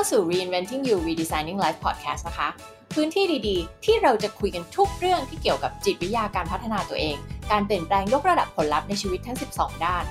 [0.00, 2.48] าสู่ Reinventing You Redesigning Life Podcast นะคะ
[2.94, 7.16] พื้นที่ดีๆ ที่เราจะคุยกันทุกเรื่องที่เกี่ยวกับจิตวิทยาการพัฒนาตัวเอง
[7.50, 10.04] การเปลี่ยนแปลงยกระดับผลลัพธ์ในชีวิตทั้ง 12 ด้าน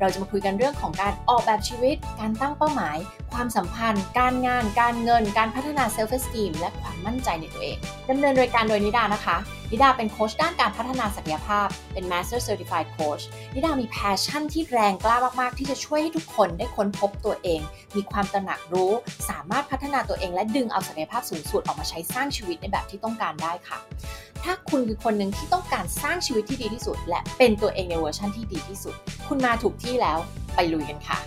[0.00, 2.96] เราจะมาคุยกันเรื่องของการออกแบบชีวิต การตั้งเป้าหมาย
[3.32, 7.76] ความสัมพันธ์ การงาน การเงิน การพัฒนา self esteem และความมั่นใจในตัวเอง
[8.10, 9.36] ดำเนินรายการโดยนิดานะคะ
[9.74, 13.22] นิดาเป็นโค้ชด้านการพัฒนาศักยภาพ เป็น Master Certified Coach
[13.54, 17.60] นิดามี passion ที่แรงกล้ามาก ๆ ที่จะช่วยให้ทุกคนได้ค้นพบตัวเอง
[17.96, 18.92] มีความตระหนักรู้
[19.30, 23.78] สามารถพัฒนาตัวเองและดึงเอาศักยภาพสูงสุดออกมาใช้สร้างชีวิตในแบบที่ต้องการได้ค่ะ
[24.44, 28.94] ถ้าคุณคือคนหนึ่งที่ต้องการสร้างชีวิตที่ดีที่สุด และเป็นตัวเองในเวอร์ชันที่ดีที่สุด
[29.28, 30.18] คุณมาถูกที่แล้ว
[30.54, 31.18] ไปลุยกันค่ะ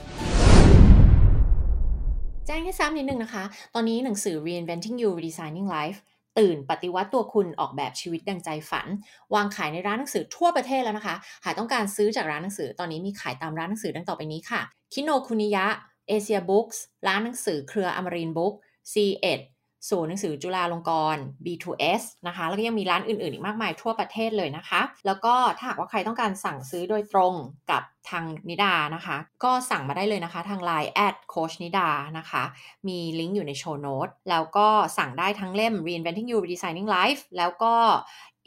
[2.45, 3.43] แจ้งให้ซ้ำนิดนึงนะคะ
[3.73, 5.99] ตอนนี้หนังสือ Reinventing You Redesigning Life
[6.39, 8.87] ตื่นปฏิวัติตัวคุณออกแบบชีวิตดังใจฝัน
[9.33, 11.15] วางขายในร้านหนังสือทั่วประเทศแล้วนะคะ
[11.45, 14.61] หากต้องการซื้อจากร้านหนังสือตอนนี้มีขายตามร้านหนังสือดังต่อไปนี้ค่ะ
[14.93, 15.65] คิโนคุนิยะ
[16.07, 18.53] Asia Books ร้านหนังสือเครืออมรินทร์บุ๊ก
[18.91, 19.39] ซีเอ็ด
[19.89, 27.33] ศูนย์หนังสือจุฬาลงกรณ์ B2S นะคะ แล้วก็ยังมีร้านอื่นๆ อีกมากมายทั่วประเทศเลยนะคะ แล้วก็ถ้าหากว่าใครต้องการสั่งซื้อโดยตรง
[27.71, 32.43] กับทางนิดานะคะ ก็สั่งมาได้เลยนะคะ ทาง Line @coachนิดานะคะ
[32.87, 34.67] มีลิงก์อยู่ใน show note แล้วก็
[34.97, 37.73] สั่งได้ทั้งเล่ม Reinventing You Redesigning Life แล้วก็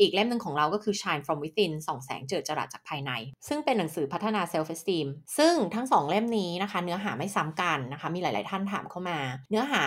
[0.00, 3.12] อีกเล่มหนึ่งของเราก็คือ Shine from Within ส่องแสงเจิดจรัสจากภายใน
[3.48, 5.06] ซึ่งเป็นหนังสือพัฒนา Self Esteem
[5.38, 9.18] ซึ่งทั้งสองเล่มนี้นะคะ เนื้อหาไม่ซ้ำกันนะคะ มีหลาย ๆ ท่านถามเข้ามา
[9.50, 9.84] เนื้อหา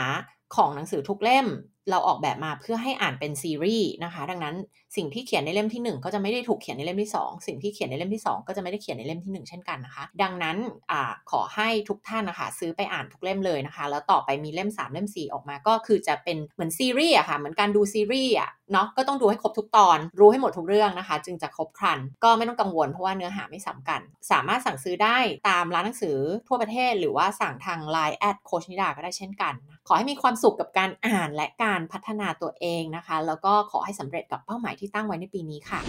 [0.55, 1.47] ของหนังสือทุกเล่ม
[1.89, 4.55] เราออกแบบมาเพื่อให้อ่านเป็นซีรีส์นะคะ ดังนั้น
[4.95, 10.57] สิ่งที่เขียนในเล่มที่ 1 ก็จะไม่ได้ถูกเขียนในเล่มที่ 2 สิ่งที่เขียนในเล่มที่ 2 ก็จะไม่ได้เขียนในเล่มที่ 1 เช่นกันนะคะ ดังนั้น
[10.91, 10.93] อ
[11.31, 25.17] ขอให้ทุกท่านนะคะ ซื้อไปอ่านทุกเล่มเลยนะคะ แล้วต่อไปมีเล่ม 3 เล่ม 4 ออกมาก็คือจะเป็นเหมือนซีรีส์อะค่ะเหมือนการดูซีรีส์อะเนาะก็ต้องดูให้ครบทุกตอน รู้ให้หมดทุกเรื่องนะคะ จึงจะครบครัน ก็ไม่ต้องกังวลเพราะว่าเนื้อหาไม่ซ้ากันสามารถสั่งซื้อได้
[25.49, 26.17] ตามร้านหนังสือ
[26.47, 29.53] ทั่วประเทศ หรือว่าสั่งทาง Line @coachนิดาก็ได้เช่นกัน
[29.87, 35.79] ขอให้มีความสุขกับการอ่านและการพัฒนาตัวเองนะคะ แล้วก็ขอให้สำเร็จกับเป้าหมายที่ตั้งไว้ในปีนี้ค่ะ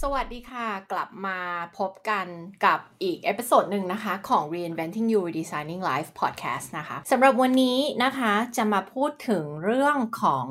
[0.00, 1.38] สวัสดีค่ะ กลับมา
[1.78, 2.26] พบกัน
[2.64, 10.46] กับอีก episode หนึ่งนะคะ ของ Reinventing You Redesigning Life Podcast นะคะสำหรับวันนี้นะคะจะมาพูดถึงเรื่องของ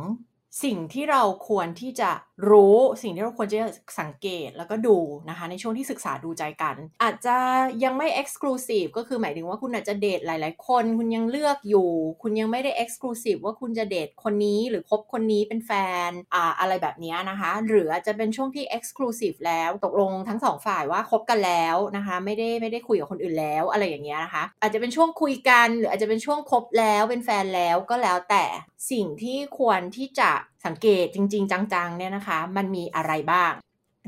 [0.64, 2.12] สิ่งที่เราควรที่จะ
[2.50, 3.58] รู้สิ่งที่เราควรจะ
[4.00, 4.98] สังเกตแล้วก็ดู
[5.30, 7.36] นะคะ ในช่วงที่ศึกษาดูใจกัน อาจจะ
[7.84, 11.90] ยังไม่ exclusive ก็คือหมายถึงว่าคุณอาจจะเดทหลาย ๆ คน คุณยังเลือกอยู่
[12.22, 15.72] คุณยังไม่ได้ exclusive ว่าคุณจะเดทคนนี้หรือคบคนนี้เป็นแฟ
[16.08, 28.46] นอ่าอะไรแบบนี้นะคะ หรืออาจจะเป็นช่วงที่ exclusive แล้วตกลงทั้งสองฝ่ายว่าคบกันแล้วนะคะ ไม่ได้ไม่ได้คุยกับคนอื่นแล้วอะไรอย่างเงี้ยนะคะ อาจจะเป็นช่วงคุยกัน หรืออาจจะเป็นช่วงคบแล้วเป็นแฟนแล้วก็แล้วแต่
[28.92, 30.32] สิ่งที่ควรที่จะ
[30.66, 33.52] สังเกตจริง ๆ จังๆเนี่ยนะคะ มันมีอะไรบ้าง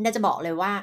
[0.03, 0.73] น่าจะบอกเลยว่า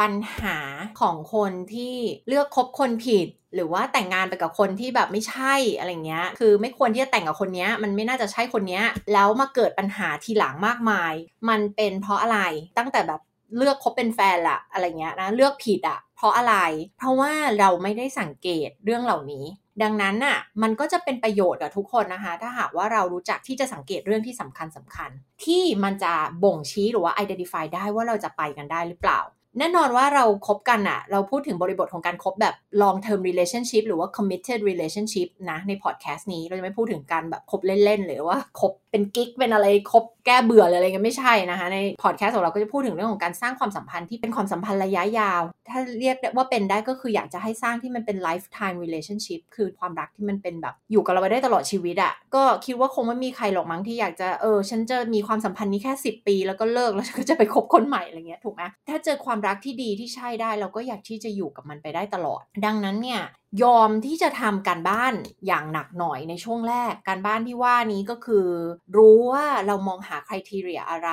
[0.00, 0.56] ปัญหา
[1.00, 1.96] ของคนที่
[2.28, 8.82] เลือกคบคนผิด หรือว่าแต่งงานไปกับคนที่แบบไม่ใช่อะไรเงี้ย คือไม่ควรที่จะแต่งกับคนนี้มันไม่น่าจะใช่คนนี้
[9.12, 11.12] แล้วมาเกิดปัญหาทีหลังมากมาย
[11.48, 12.38] มันเป็นเพราะอะไร
[12.78, 13.20] ตั้งแต่แบบ
[13.56, 16.54] เลือกคบเป็นแฟนละอะไรเงี้ยนะเลือกผิดอะเพราะอะไร
[16.98, 19.44] เพราะว่าเราไม่ได้สังเกตเรื่องเหล่านี้
[19.82, 25.10] ดังนั้นน่ะมันก็จะเป็นประโยชน์กับทุกคนนะคะ ถ้าหากว่าเรารู้จักที่จะสังเกตเรื่องที่สำคัญสำคัญ
[25.44, 26.12] ที่มันจะ
[26.44, 29.20] บ่งชี้หรือว่า identify ได้ว่าเราจะไปกันได้หรือเปล่า
[29.58, 56.26] แน่นอนว่าเราครบกันอะเราพูดถึงบริบทของการครบแบบ long term relationship หรือว่า committed relationship นะในพอดแคสต์นี้เราจะไม่พูดถึงการแบบคบเล่นๆ หรือว่าคบ เป็นกิ๊กเป็นอะไรคบแก้เบื่ออะไรเงี้ยไม่ใช่นะคะในพอดแคสต์ของเราก็จะพูดถึงเรื่องของการสร้างความสัมพันธ์ที่เป็นความสัมพันธ์ระยะยาว ถ้าเรียกว่าเป็นได้ก็คืออยากจะให้สร้างที่มันเป็น lifetime relationship คือความรักที่มันเป็นแบบอยู่กับเราไปได้ตลอดชีวิตอะ่ะก็คิดว่าคงไม่มีใครหรอกมั้งที่อยากจะเออฉันจะมีความสัมพันธ์นี้แค่ 10
[56.26, 63.20] ปี แล้วก็เลิกแล้วก็จะไปคบคนใหม่อะไรเงี้ยถูกไหมถ้าเจอความรักที่ดีที่ใช่ได้เราก็อยากที่จะอยู่กับมันไปได้ตลอด ดังนั้นเนี่ย
[63.62, 65.14] ยอมที่จะทำการบ้าน
[65.46, 68.48] อย่างหนักหน่อยในช่วงแรก การบ้านที่ว่านี้ก็คือ
[68.96, 71.10] รู้ว่าเรามองหาคุณทีเรียอะไร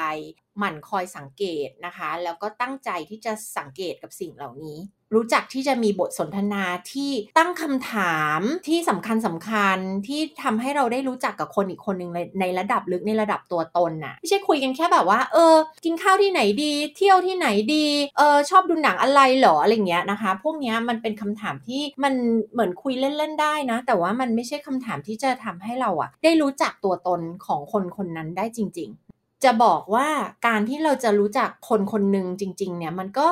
[0.57, 4.77] หมั่นคอยสังเกตนะคะ แล้วก็ตั้งใจที่จะสังเกตกับสิ่งเหล่านี้
[5.15, 9.77] รู้จักที่จะมีบทสนทนาที่ตั้งคำถามที่สำคัญสำคัญ
[10.07, 15.55] ที่ทำให้เราได้รู้จักกับคนอีกคนหนึ่งในระดับลึกในระดับตัวตนน่ะไม่ใช่คุยกันแค่แบบว่า เออ
[15.85, 17.85] กินข้าวที่ไหนดี เที่ยวที่ไหนดี
[18.17, 22.13] เออชอบดูหนังอะไรหรออะไรเงี้ยนะคะ พวกนี้มันเป็นคำถามที่มัน
[22.51, 30.07] เหมือนคุยเล่นๆได้นะ แต่ว่ามันไม่ใช่คำถามที่จะทำให้เราอะได้รู้จักตัวตนของคนคนนั้นได้จริง ๆจะบอกว่า
[30.47, 33.29] การที่เราจะรู้จักคนคนหนึ่งจริง ๆ เนี่ยมันก็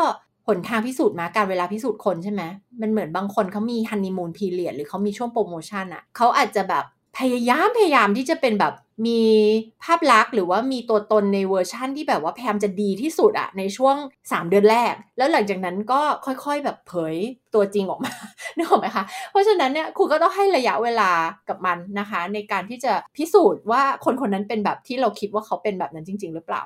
[0.48, 2.42] หนทางพิสูจน์ม้ากาลเวลาพิสูจน์คนใช่ไหม
[2.82, 6.86] มันเหมือนบางคนเขามี honeymoon period หรือเขามีช่วงโปรโมชั่นอ่ะเขาอาจจะแบบ
[7.20, 8.74] พยายามพยายามที่จะเป็นแบบ
[9.08, 9.22] มี
[9.84, 13.96] ภาพลักษณ์หรือว่ามีตัวตนในเวอร์ชั่นที่แบบว่าพยายามจะดีที่สุดอะในช่วง
[14.32, 17.16] 3 เดือนแรก แล้วหลังจากนั้นก็ค่อยๆแบบเผย
[17.54, 18.12] ตัวจริงออกมา
[18.56, 21.12] นึกออกไหมคะ เพราะฉะนั้นเนี่ยคุณก็ต้องให้ระยะเวลา
[21.50, 26.62] กับมันนะคะ ในการที่จะพิสูจน์ว่าคนคนนั้นเป็นแบบที่เราคิดว่าเขาเป็นแบบนั้นจริง ๆ หรือเปล่า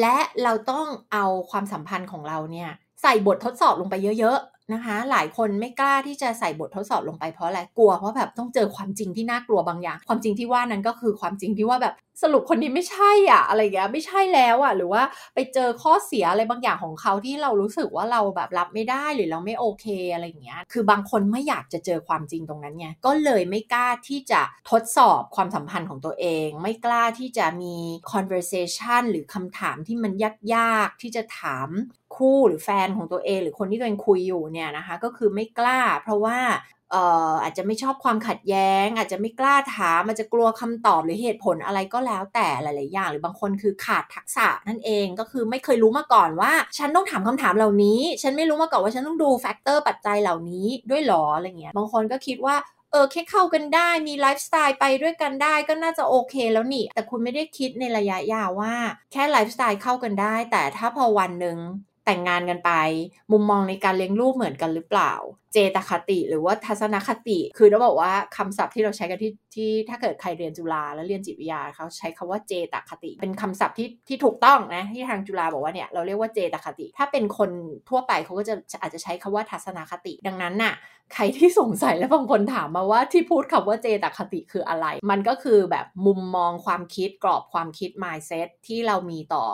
[0.00, 2.70] และเราต้องเอาความสัมพันธ์ของเราเนี่ย
[3.02, 15.02] ใส่บททดสอบลงไปเยอะ ๆ นะคะ หลายคนไม่กล้าที่จะใส่บททดสอบลงไปเพราะอะไรกลัวเพราะแบบต้องเจอความจริงที่น่ากลัวบางอย่าง ความจริงที่ว่านั้นก็คือความจริงที่ว่าแบบสรุปคนนี้ไม่ใช่อะอะไรเงี้ยไม่ใช่แล้วอะหรือว่า
[15.34, 27.76] ไปเจอข้อเสียอะไรบางอย่างของเขาที่เรารู้สึกว่าเราแบบรับไม่ได้หรือเราไม่โอเคอะไรเงี้ยคือบางคนไม่อยากจะเจอความจริงตรงนั้นไงก็เลยไม่กล้าที่จะทดสอบความสัมพันธ์ของตัวเอง ไม่กล้าที่จะมี
[28.12, 30.12] conversation หรือคำถามที่มัน
[30.54, 31.68] ยากๆที่จะถาม
[32.20, 36.38] คู่หรือแฟนของตัวเอง หรือคนที่ตัวเองคุยอยู่เนี่ยนะคะก็คือไม่กล้า เพราะว่า
[36.92, 52.56] เอ่ออาจจะไม่ชอบความขัดแย้ง อาจจะไม่กล้าถามอาจจะกลัวคำตอบหรือเหตุผลอะไรก็แล้วแต่หลายๆอย่าง หรือบางคนคือขาดทักษะนั่นเองก็คือไม่เคยรู้มาก่อนว่า ฉันต้องถามคำถามเหล่านี้ ฉันไม่รู้มาก่อนว่าฉันต้องดู factor ปัจจัยเหล่านี้ด้วยหรออะไรเงี้ยบางคนก็คิดว่า
[52.92, 58.74] เออแค่เข้ากันได้มีไลฟ์สไตล์ไปด้วยกันได้ก็น่าจะโอเคแล้วนี่ แต่คุณไม่ได้คิดในระยะยาวว่า
[59.12, 61.58] แค่ไลฟ์สไตล์เข้ากันได้ แต่ถ้าพอวันหนึ่ง
[62.06, 62.72] แต่งงานกันไป
[63.32, 65.12] มุมมองในการเลี้ยงลูกเหมือนกันหรือเปล่า
[65.52, 77.50] เจตคติหรือว่าทัศนคติ คือเราบอกว่าคำศัพท์ที่เราใช้กันที่ที่ถ้าเกิดใครเรียนจุฬาแล้วเรียนจิตวิทยาเขาใช้คำว่าเจตคติ เป็นคำศัพท์ที่ที่ถูกต้องนะที่ทางจุฬาบอกว่าเนี่ยเราเรียกว่าเจตคติ ถ้าเป็นคน
[77.88, 80.74] ทั่วไปเขาก็จะอาจจะใช้คำว่าทัศนคติ ดังนั้นน่ะ
[81.14, 89.44] ใครที่สงสัยและบางคนถามมาว่าที่พูดคำว่าเจตคติคืออะไร มันก็คือแบบมุมมองความคิดกรอบความคิด mindset ที่เรามีต่อ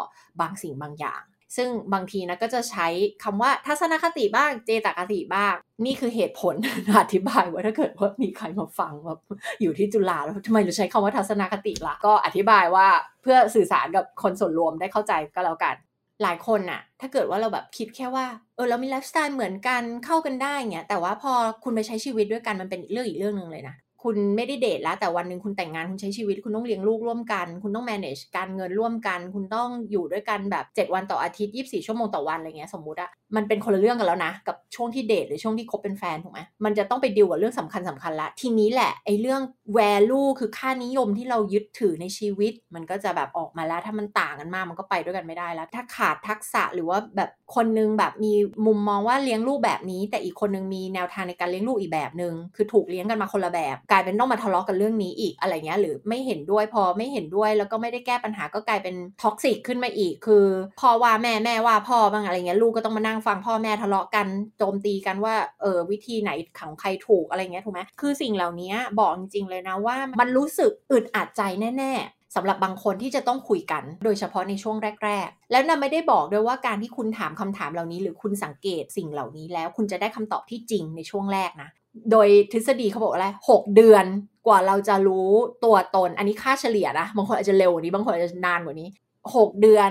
[0.41, 1.23] บางสิ่งบางอย่าง
[1.57, 2.87] ซึ่งบางทีนะก็จะใช้
[3.25, 5.55] คำว่าทัศนคติบ้างเจตคติบ้าง
[5.85, 6.55] นี่คือเหตุผล
[7.01, 9.19] อธิบายว่าถ้าเกิดว่ามีใครมาฟังแบบ
[9.61, 12.87] อยู่ที่จุฬาแล้วทำไมเราใช้คำว่าทัศนคติละ่ะ ก็อธิบายว่า
[13.23, 15.77] เพื่อสื่อสารกับคนส่วนรวมได้เข้าใจก็แล้วกัน
[16.23, 18.27] หลายคนน่ะ ถ้าเกิดว่าเราแบบคิดแค่ว่า
[18.57, 21.33] เออเรามีไลฟ์สไตล์เหมือนกันเข้ากันได้เงี้ยแต่ว่าพอ
[21.65, 23.77] คุณไปใช้ชีวิตด้วยกันมันเป็นเรื่องอีกเรื่องหนึ่งเลยนะ
[24.09, 39.43] คุณไม่ได้เดทแล้ว แต่วันหนึ่งคุณแต่งงานคุณใช้ชีวิต คุณต้องเลี้ยงลูกร่วมกัน คุณต้อง manage การเงินร่วมกัน คุณต้องอยู่ด้วยกันแบบ 7 วันต่ออาทิตย์ 24 ชั่วโมงต่อวันอะไรเงี้ยสมมุติอะมันเป็นคนละเรื่องกันแล้วนะ กับช่วงที่เดทหรือช่วงที่คบเป็นแฟนถูกไหมมันจะต้องไปดิวกับเรื่องสำคัญสำคัญละทีนี้แหละไอ้เรื่อง
[39.79, 48.33] value คือค่านิยมที่เรายึดถือในชีวิต มันก็จะแบบออกมาแล้ว ถ้ามันต่างกันมากมันก็ไปด้วยกันไม่ได้แล้ว ถ้าขาดทักษะหรือว่าแบบคนนึงแบบมี
[48.67, 60.45] มุมมองว่าเลี้ยงลูกแบบนี้ แต่อีกคนนึงมีแนวทางในการเลี้ยงลูกอีกแบบหนึ่งคือถูกเลี้ยงกันมาคนละแบบ กลายเป็นต้องมาทะเลาะกันเรื่องนี้อีกอะไรเงี้ยหรือไม่เห็นด้วยพอไม่เห็นด้วยแล้วก็ไม่ได้แก้ปัญหาก็กลายเป็น toxic ขึ้นมาอีก คือ
[60.81, 64.27] พ่อว่าแม่แม่ว่าพ่อบ้างอะไรเงี้ยลูกก็ต้องมานั่งฟังพ่อแม่ทะเลาะกัน
[64.59, 71.43] โจมตีกันว่าเออวิธีไหนของใครถูกอะไรเงี้ยถูกไหมคือสิ่งเหล่านี้บอกจริงๆเลยนะว่ามันรู้สึกอึดอัดใจ
[71.79, 81.69] แน่ๆสำหรับบางคนที่จะต้องคุยกัน โดยเฉพาะในช่วงแรก ๆ แล้วนาไม่ได้บอกด้วยว่าการที่คุณถามคำถามเหล่านี้ หรือคุณสังเกตสิ่งเหล่านี้แล้ว คุณจะได้คำตอบที่จริงในช่วงแรกนะ
[82.11, 84.05] โดยทฤษฎีเขาบอกอะไรหกเดือน
[84.47, 85.29] กว่าเราจะรู้
[85.65, 88.89] ตัวตน อันนี้ค่าเฉลี่ยนะ บางคนอาจจะเร็วกว่านี้ บางคนอาจจะนานกว่านี้
[89.37, 89.91] หกเดือน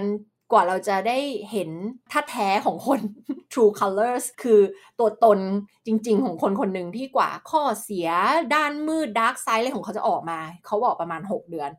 [0.51, 1.17] กว่าเราจะได้
[1.51, 1.69] เห็น
[2.11, 2.99] ท่าแท้ของคน
[3.51, 4.59] true colors คือ
[4.99, 5.39] ตัวตน
[5.85, 8.07] จริง ๆ ของคนคนหนึ่งที่กว่าข้อเสีย
[8.55, 11.71] ด้านมืด dark side อะไรของเขาจะออกมา เขาบอกประมาณ 6 เดือน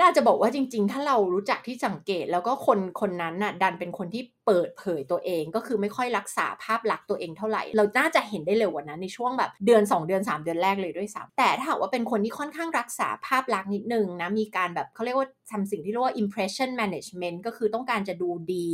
[0.00, 18.68] น่าจะบอกว่าจริง ๆ ถ้าเรารู้จักที่สังเกต แล้วก็คนคนนั้นน่ะดันเป็นคนที่เปิดเผยตัวเอง ก็คือไม่ค่อยรักษาภาพลักษณ์ตัวเองเท่าไหร่ เราน่าจะเห็นได้เร็วกว่านั้นในช่วงแบบเดือน 2 เดือน 3 เดือนแรกเลยด้วยซ้ำแต่ถ้าหากว่าเป็นคนที่ค่อนข้างรักษาภาพลักษณ์นิดนึงนะมีการแบบเขาเรียกว่าทำสิ่งที่เรียกว่า impression management ก็คือต้องการจะดูดี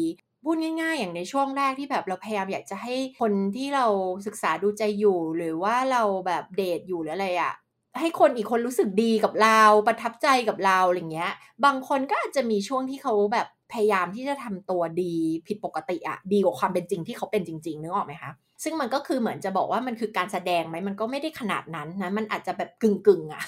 [0.44, 3.86] พูดง่ายๆ อย่างในช่วงแรกที่แบบเราพยายามอยากจะให้คนที่เรา
[4.26, 7.54] ศึกษาดูใจอยู่ หรือว่าเราแบบเดทอยู่หรืออะไรอะ
[8.00, 11.32] ให้คนอีกคนรู้สึกดีกับเราประทับใจกับเราอะไรเงี้ย
[11.64, 15.14] บางคนก็อาจจะมีช่วงที่เขาแบบพยายามที่จะทำตัวดี
[15.46, 18.30] ผิดปกติอะดีกว่าความเป็นจริงที่เขาเป็นจริง ๆ นึกออกไหมคะ
[18.64, 23.44] ซึ่งมันก็คือเหมือนจะบอกว่ามันคือการแสดงไหมมันก็ไม่ได้ขนาดนั้นนะมันอาจจะแบบกึ่งกึ่งอะ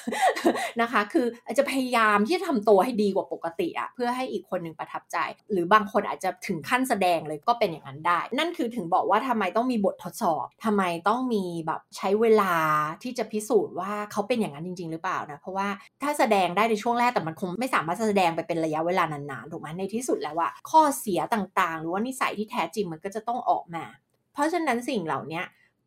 [0.81, 5.17] นะคะ คืออาจจะพยายามที่จะทำตัวให้ดีกว่าปกติอะเพื่อให้อีกคนหนึ่งประทับใจ
[5.53, 12.55] หรือบางคนอาจจะถึงขั้นแสดงเลยก็เป็นอย่างนั้นได้ นั่นคือถึงบอกว่าทำไมต้องมีบททดสอบทำไมต้องมีแบบใช้เวลา
[13.03, 15.69] ที่จะพิสูจน์ว่าเขาเป็นอย่างนั้นจริง ๆ หรือเปล่านะเพราะว่า
[16.03, 23.85] ถ้าแสดงได้ในช่วงแรกแต่มันคงไม่สามารถแสดงไปเป็นระยะเวลานานๆถูกไหมในที่สุดแล้วว่าข้อเสียต่างๆ หรือว่านิสัยที่แท้จริงมันก็จะต้องออกมา
[24.37, 25.43] เพราะฉะนั้นสิ่งเหล่านี้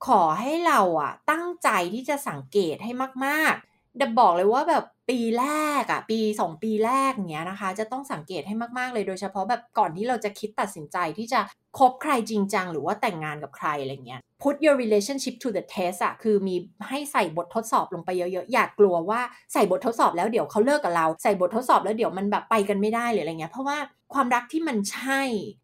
[0.08, 2.92] ขอให้เราอะตั้งใจที่จะสังเกตให้
[3.26, 5.46] มากๆเดบอกเลยว่าแบบ ปีแร
[5.82, 11.40] กอะปี 2 ปีแรกเนี้ยนะคะ จะต้องสังเกตให้มากๆเลยโดยเฉพาะแบบก่อนที่เราจะคิดตัดสินใจที่จะ
[11.80, 16.56] คบใครจริงจังหรือว่าแต่งงานกับใครอะไรเงี้ย put your relationship to the test อะคือมี
[16.90, 19.22] ให้ใส่บททดสอบลงไปเยอะๆ อยากกลัวว่า
[19.54, 23.78] ใส่บททดสอบแล้วเดี๋ยวเขาเลิกกับเรา ใส่บททดสอบแล้วเดี๋ยวมันแบบไปกันไม่ได้หรืออะไรเงี้ย เพราะว่า
[24.14, 25.22] ความรักที่มันใช่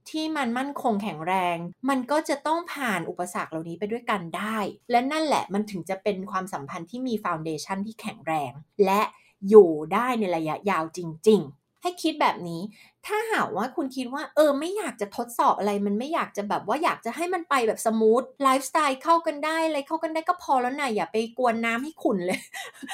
[0.10, 1.58] ที่มันมั่นคงแข็งแรง
[1.90, 4.58] มันก็จะต้องผ่านอุปสรรคเหล่านี้ไปด้วยกันได้
[4.92, 8.52] และนั่นแหละมันถึงจะเป็นความสัมพันธ์ที่มีฟาวเดชันที่แข็งแรง
[8.86, 9.02] และ
[9.50, 12.62] อยู่ได้ในระยะยาวจริง ๆ ให้คิดแบบนี้
[13.06, 22.40] ถ้าหากว่าคุณคิดว่า เออ ไม่อยากจะทดสอบอะไร มันไม่อยากจะแบบว่าอยากจะให้มันไปแบบ smooth ไลฟ์สไตล์เข้ากันได้อะไรเข้ากันได้ก็พอแล้วนะอย่าไปกวนน้ำให้ขุ่นเลย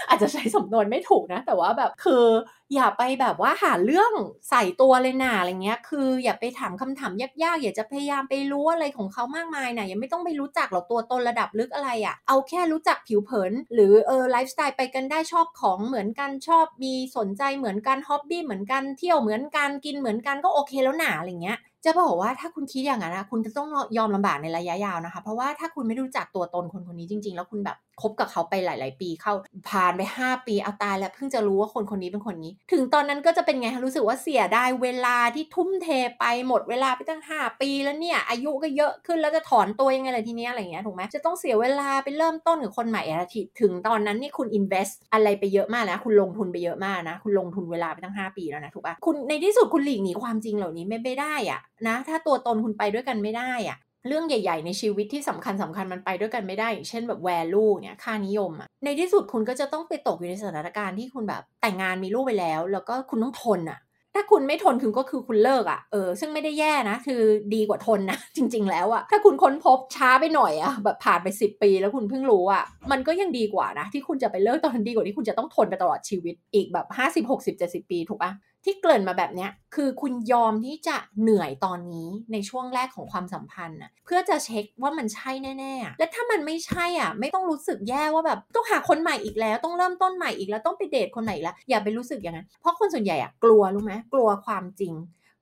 [0.08, 2.26] อาจจะใช้สำนวนไม่ถูกนะ แต่ว่าแบบคือ
[2.74, 4.12] อย่าไปแบบว่าหาเรื่อง
[4.50, 7.12] ใส่ตัวเลยนะอะไรเงี้ย คือ อย่าไปถามคำถาม
[7.44, 29.34] ยากๆ อย่าจะพยายามไปรู้อะไรของเขามากมายนะยังไม่ต้องไปรู้จักหรอกตัวตนระดับลึกอะไรอ่ะ เอาแค่รู้จักผิวเผิน หรือเออไลฟ์สไตล์ไปกันได้ชอบของเหมือนกันชอบมีสนใจเหมือนกัน hobby เหมือนกันเที่ยวเหมือนกันกินเหมือนกันก็โอเคแล้วหนาอะไรเงี้ย จะบอกว่าถ้าคุณคิดอย่างนั้นนะคุณจะต้องยอมลำบากในระยะยาวนะคะ เพราะว่าถ้าคุณไม่รู้จักตัวตนคนคนนี้จริง ๆ แล้วคุณแบบคบกับเขาไปหลาย ๆ ปีเข้า
[29.70, 35.88] ผ่านไป 5 ปีเอาตายแล้วเพิ่งจะรู้ว่าคนคนนี้เป็นคนนี้ ถึงตอนนั้นก็จะเป็นไงรู้สึกว่าเสียได้เวลาที่ทุ่มเท
[36.20, 63.80] ไปหมดเวลาไปตั้ง 5 ปีแล้วเนี่ย อายุก็เยอะขึ้นแล้วจะถอนตัวยังไงเลยทีนี้อะไรเงี้ยถูกไหมจะต้องเสียเวลาไปเริ่มต้นกับคนใหม่อะไรทีถึงตอนนั้นนี่คุณ invest อะไรไปเยอะมากแล้วคุณลงทุนไปเยอะมากนะ คุณลงทุนเวลาไปตั้ง 5 ปีแล้วนะถูกปะคุณในที่สุดคุณหลีกหนีความจริงเหล่านี้ไม่ได้อะ นะ ถ้าตัวตนคุณไปด้วยกันไม่ได้อะเรื่องใหญ่ ๆ ในชีวิตที่สำคัญสำคัญมันไปด้วยกันไม่ได้อย่างเช่นแบบ value เนี่ยค่านิยมอะในที่สุดคุณก็จะต้องไปตกอยู่ในสถานการณ์ที่คุณแบบแต่งงานมีลูกไปแล้ว แล้วก็คุณต้องทนอะ
[64.16, 67.22] ถ้าคุณไม่ทนคุณก็คือคุณเลิกอะเออซึ่งไม่ได้แย่นะ คือ
[67.56, 78.32] ดีกว่าทนนะ จริง ๆ แล้วอะถ้าคุณค้นพบช้าไปหน่อยอะแบบผ่านไป 10 ปีแล้วคุณเพิ่งรู้อะมันก็ยังดีกว่านะ ที่คุณจะไปเลิกตอนนั้นดีกว่าที่คุณจะต้องทนไปตลอดชีวิตอีกแบบ 50 60 70 ปีถูกปะ
[78.64, 94.94] ที่เกริ่นมาแบบเนี้ยคือคุณยอมที่จะเหนื่อยตอนนี้ในช่วงแรกของความสัมพันธ์น่ะเพื่อจะเช็คว่ามันใช่แน่ๆ และถ้ามันไม่ใช่อะไม่ต้องรู้สึกแย่ว่าแบบต้องหาคนใหม่อีกแล้ว ต้องเริ่มต้นใหม่อีกแล้วต้องไปเดทคนใหม่แล้วอย่าไปรู้สึกอย่างนั้น เพราะคนส่วนใหญ่อะกลัวรู้ไหมกลัวความจริง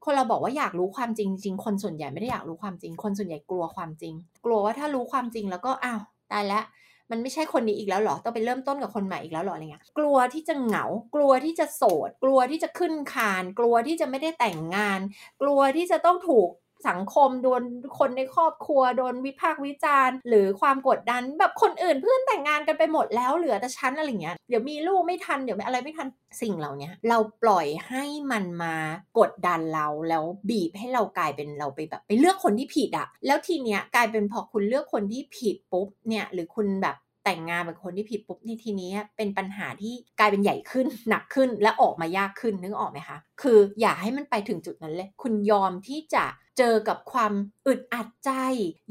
[0.05, 4.13] คนเราบอกว่าอยากรู้ความจริงจริงคนส่วนใหญ่ไม่ได้อยากรู้ความจริง คนส่วนใหญ่กลัวความจริง
[4.45, 6.63] กลัวว่าถ้ารู้ความจริงแล้วก็อ้าวตายแล้ว
[7.11, 10.85] มันไม่ใช่คนนี้อีกแล้วหรอต้องไปเริ่มต้นกับคนใหม่อีกแล้วหรออะไรเงี้ยกลัวที่จะเหงา
[11.15, 14.99] กลัวที่จะโสด กลัวที่จะขึ้นคาน กลัวที่จะไม่ได้แต่งงาน
[15.41, 16.49] กลัวที่จะต้องถูก
[16.88, 17.63] สังคมโดน
[17.98, 26.07] คนในครอบครัวโดนวิพากษ์วิจารณ์ หรือความกดดันแบบคนอื่นเพื่อนแต่งงานกันไปหมดแล้วเหลือแต่ฉันอะไรเงี้ยเดี๋ยวมีลูกไม่ทันเดี๋ยวอะไรไม่ทัน
[26.41, 28.75] สิ่งเหล่านี้เราปล่อยให้มันมา
[29.19, 36.95] กดดันเราแล้วบีบให้เรากลายเป็นเราไปแบบไปเลือกคนที่ผิดอะแล้วทีเนี้ยกลายเป็นพอคุณเลือกคนที่ผิดปุ๊บเนี่ยหรือคุณแบบ
[37.31, 46.25] แต่งงานกับคนที่ผิดปุ๊บในทีนี้เป็นปัญหาที่กลายเป็นใหญ่ขึ้นหนักขึ้นและออกมายากขึ้นนึกออกไหมคะ คืออย่าให้มันไปถึงจุดนั้นเลย คุณยอมที่จะ
[46.57, 47.33] เจอกับความ
[47.67, 48.31] อึดอัดใจ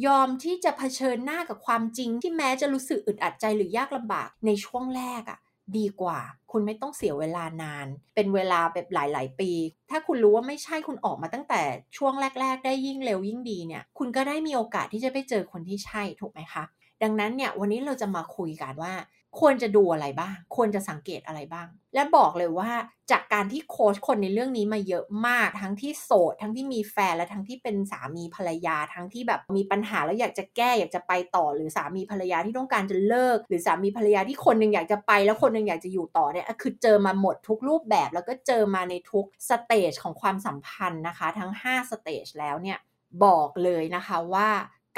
[0.07, 5.39] ยอมที่จะเผชิญหน้ากับความจริง ที่แม้จะรู้สึกอึดอัดใจหรือยากลำบากในช่วงแรกอะ่ะ
[5.77, 6.21] ดีกว่า
[6.53, 9.51] คุณไม่ต้องเสียเวลานาน เป็นเวลาแบบหลาย ๆ ปี
[9.91, 11.63] ถ้าคุณรู้ว่าไม่ใช่คุณออกมาตั้งแต่
[11.97, 16.65] ช่วงแรก ๆ ได้ยิ่งเร็วยิ่งดีเนี่ย คุณก็ได้มีโอกาสที่จะไปเจอคนที่ใช่ถูกไหมคะ
[17.03, 18.95] ดังนั้นเนี่ยวันนี้เราจะมาคุยกันว่า
[19.41, 22.71] ควรจะดูอะไรบ้าง ควรจะสังเกตอะไรบ้าง และบอกเลยว่า
[23.11, 42.79] จากการที่โค้ชคนในเรื่องนี้มาเยอะมาก ทั้งที่โสด ทั้งที่มีแฟนและทั้งที่เป็นสามีภรรยา ทั้งที่แบบมีปัญหาแล้วอยากจะแก้อยากจะไปต่อ หรือสามีภรรยาที่ต้องการจะเลิก หรือสามีภรรยาที่คนหนึ่งอยากจะไป แล้วคนหนึ่งอยากจะอยู่ต่อเนี่ยคือเจอมาหมดทุกรูปแบบ แล้วก็เจอมาในทุก stage ของความสัมพันธ์นะคะ ทั้ง5 stage แล้วเนี่ย
[43.25, 44.49] บอกเลยนะคะว่า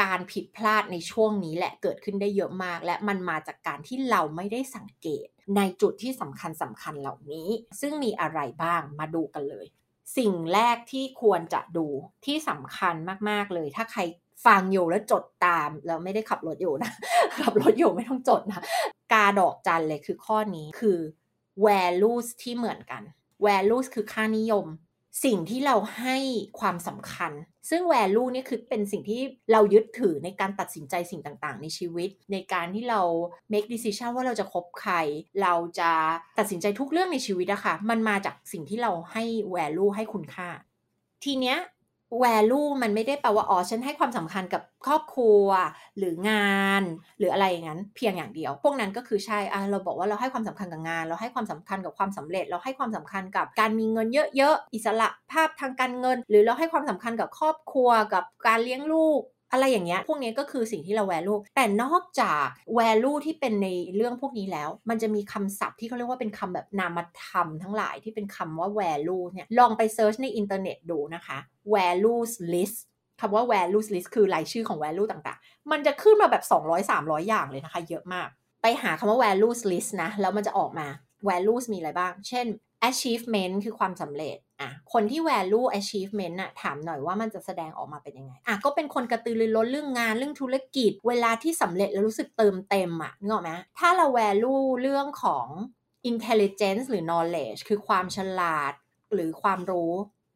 [0.01, 5.27] การผิดพลาดในช่วงนี้แหละเกิดขึ้นได้เยอะมาก และมันมาจากการที่เราไม่ได้สังเกต
[5.57, 7.49] ในจุดที่สำคัญสำคัญเหล่านี้
[7.81, 9.67] ซึ่งมีอะไรบ้างมาดูกันเลย
[10.17, 11.87] สิ่งแรกที่ควรจะดู
[12.27, 12.95] ที่สำคัญ
[13.29, 14.01] มากๆเลย ถ้าใคร
[14.47, 16.93] ฟังอยู่แล้วจดตามแล้วไม่ได้ขับรถอยู่นะ
[17.39, 18.63] ขับรถอยู่ไม่ต้องจดนะ
[19.13, 20.99] กาดอกจันเลยคือข้อนี้คือ
[21.67, 23.03] values ที่เหมือนกัน
[23.47, 24.67] values คือค่านิยม
[25.25, 26.17] สิ่งที่เราให้
[26.61, 27.33] ความสำคัญ
[27.71, 29.21] ซึ่ง value นี่คือเป็นสิ่งที่
[29.53, 33.01] เรายึดถือในการตัดสินใจสิ่งต่างๆ ในชีวิต ในการที่เรา
[33.53, 34.95] make decision ว่าเราจะคบใคร
[35.43, 35.91] เราจะ
[36.39, 39.25] ตัดสินใจทุกเรื่องในชีวิตอะค่ะ มันมาจากสิ่งที่เราให้
[39.55, 40.49] value ให้คุณค่า
[41.25, 41.59] ทีเนี้ย
[42.25, 45.47] value มันไม่ได้แปลว่าอ๋อฉันให้ความสำคัญกับครอบครัว
[45.99, 46.83] หรืองาน
[47.19, 62.47] หรืออะไรอย่างนั้น เพียงอย่างเดียว พวกนั้นก็คือใช่อะเราบอกว่าเราให้ความสำคัญกับงาน เราให้ความสำคัญกับความสำเร็จ เราให้ความสำคัญกับการมีเงินเยอะๆอิสรภาพทางการเงิน หรือเราให้ความสำคัญกับครอบครัวกับการเลี้ยงลูก อะไรอย่างเงี้ยพวกนี้ก็คือสิ่งที่เรา value แต่นอกจาก
[62.79, 71.39] value ที่เป็นในเรื่องพวกนี้แล้ว มันจะมีคำศัพท์ที่เขาเรียกว่าเป็นคำแบบนามธรรมทั้งหลายที่เป็นคำว่า value เนี่ยลองไป search ในอินเทอร์เน็ตดูนะคะ
[71.75, 72.79] values list
[73.21, 78.29] คำว่า values list คือรายชื่อของ value ต่างๆ มันจะขึ้นมาแบบ 200-300 อย่างเลยนะคะ เยอะมาก
[78.63, 80.87] ไปหาคำว่า values list นะ แล้วมันจะออกมา
[81.29, 82.47] values มีอะไรบ้าง เช่น
[82.89, 95.47] achievement คือความสำเร็จอะคนที่ value achievement อะถามหน่อยว่ามันจะแสดงออกมาเป็นยังไงอะก็เป็นคนกระตือรือร้นเรื่องงานเรื่องธุรกิจ เวลาที่สำเร็จแล้วรู้สึกเติมเต็มอะนึกออกไหมถ้าเรา value เรื่องของ
[96.11, 98.73] intelligence หรือ knowledge คือความฉลาด
[99.15, 99.93] หรือความรู้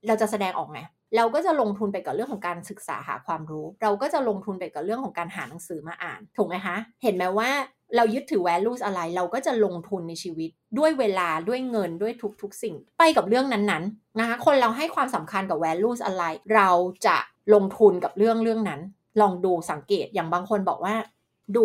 [0.06, 0.78] เราจะแสดงออกไหม
[1.16, 7.50] เราก็จะลงทุนไปกับเรื่องของการศึกษาหาความรู้ เราก็จะลงทุนไปกับเรื่องของการหาหนังสือมาอ่าน ถูกไหมคะ เห็นไหมว่า
[7.96, 12.12] เรายึดถือ values อะไร เราก็จะลงทุนในชีวิต ด้วยเวลาด้วยเงินด้วย
[12.42, 16.24] ทุกๆ สิ่ง ไปกับเรื่องนั้นๆนะคะคนเราให้ความสำคัญกับ values อะไร
[16.54, 16.70] เรา
[17.06, 17.16] จะ
[17.54, 18.80] ลงทุนกับเรื่องเรื่องนั้น
[19.20, 20.94] ลองดูสังเกตอย่างบางคนบอกว่า
[21.56, 21.64] ดู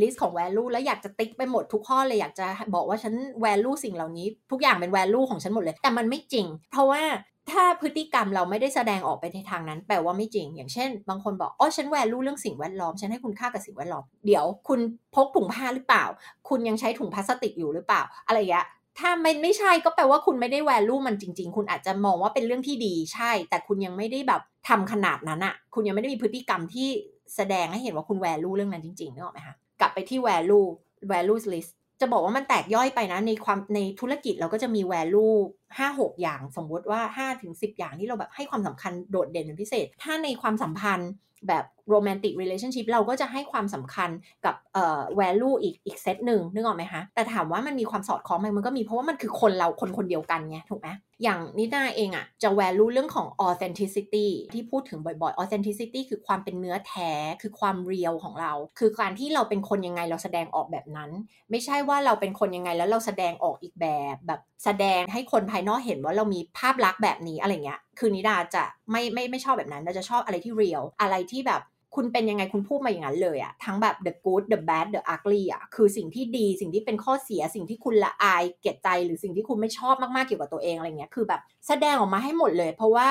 [0.00, 3.14] list ของ value แล้วอยากจะติ๊กไปหมดทุกข้อเลยอยากจะบอกว่าฉัน
[3.44, 7.02] value สิ่งเหล่านี้ ทุกอย่างเป็น value ของฉันหมดเลย แต่มันไม่จริง เพราะว่า
[7.50, 14.80] ถ้าพฤติกรรมเราไม่ได้แสดงออกไปในทางนั้น แปลว่าไม่จริง อย่างเช่น บางคนบอกอ๋อฉัน value เรื่องสิ่งแวดล้อม ฉันให้คุณค่ากับสิ่งแวดล้อม เดี๋ยวคุณ
[15.14, 16.04] พกถุงผ้าหรือเปล่า
[16.48, 18.66] คุณยังใช้ถุงพลาสติกอยู่หรือเปล่า อะไรอย่างเงี้ย
[18.98, 26.88] ถ้าไม่ไม่ใช่ก็แปลว่าคุณไม่ได้แวลูมันจริง ๆ คุณอาจจะมองว่าเป็นเรื่องที่ดีใช่ แต่คุณยังไม่ได้แบบทำขนาดนั้นอะคุณยังไม่ได้มีพฤติกรรมที่
[27.36, 30.68] แสดงให้เห็นว่าคุณแวลูเรื่องนั้นจริงๆนึกออกไหมคะกลับไปที่ value
[31.12, 35.36] values list จะบอกว่ามันแตกย่อยไปนะ ในความในธุรกิจเราก็จะมี value
[35.78, 37.00] 5 6อย่างสมมติว่า
[37.32, 41.10] 5ถึงสิอย่างที่เราแบบให้ความสำคัญโดดเด่นเป็นพิเศษ ถ้าในความสัมพันธ์
[41.48, 44.10] แบบโรแมนติก relationship เราก็จะให้ความสำคัญ
[44.44, 50.88] กับเอ่อ value อีกอีกเซตหนึ่งนึกออกไหมคะแต่ถามว่ามันมีความสอดคล้องไหมมันก็มีเพราะว่ามันคือคนเราคนคนเดียวกันไงถูกไหม
[51.22, 57.10] อย่างนิดาเองอะจะ value เรื่องของ authenticity ที่พูดถึงบ่อยๆ authenticity คือความเป็นเนื้อแท้
[57.42, 61.10] คือความเรียวของเรา คือการที่เราเป็นคนยังไงเราแสดงออกแบบนั้น
[61.50, 71.62] ไม่ใช่ว่าเราเป็นคนยังไงแล้วเราแสดงออกอีกแบบแบบแสดงให้คนภายนอกเห็นว่าเรามีภาพลักษณ์แบบนี้อะไรเงี้ยคือนิดาจะไม่ไม่ไม่ชอบแบบนั้นเราจะชอบอะไรที่เรียลอะไรที่แบบ
[71.96, 83.08] คุณเป็นยังไงคุณพูดมาอย่างนั้นเลยอะทั้งแบบ the good the bad the ugly อะคือสิ่งที่ดีสิ่งที่เป็นข้อเสียสิ่งที่คุณละอายเกลียดใจหรือสิ่งที่คุณไม่ชอบมากๆเกี่ยวกับตัวเองอะไรเงี้ยคือแบบแสดงออกมาให้หมดเลย เพราะว่า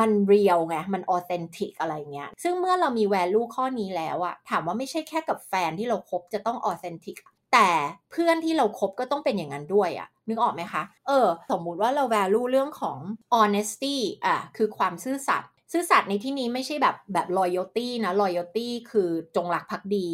[0.00, 7.16] มันเรียลไงมัน authentic อะไรเงี้ยซึ่งเมื่อเรามี value ข้อนี้แล้วอะถามว่าไม่ใช่แค่กับแฟนที่เราครบจะต้อง authentic
[7.52, 7.70] แต่
[8.10, 12.98] เพื่อนที่เราครบก็ต้องเป็นอย่างนั้นด้วยอะนึกออกไหมคะ เออ สมมุติว่าเรา value เรื่องของ
[13.36, 20.08] honesty อะคือความซื่อสัตย์ ซื่อสัตย์ในที่นี้ไม่ใช่แบบแบบ loyalty นะ loyalty คือจงรักภักดี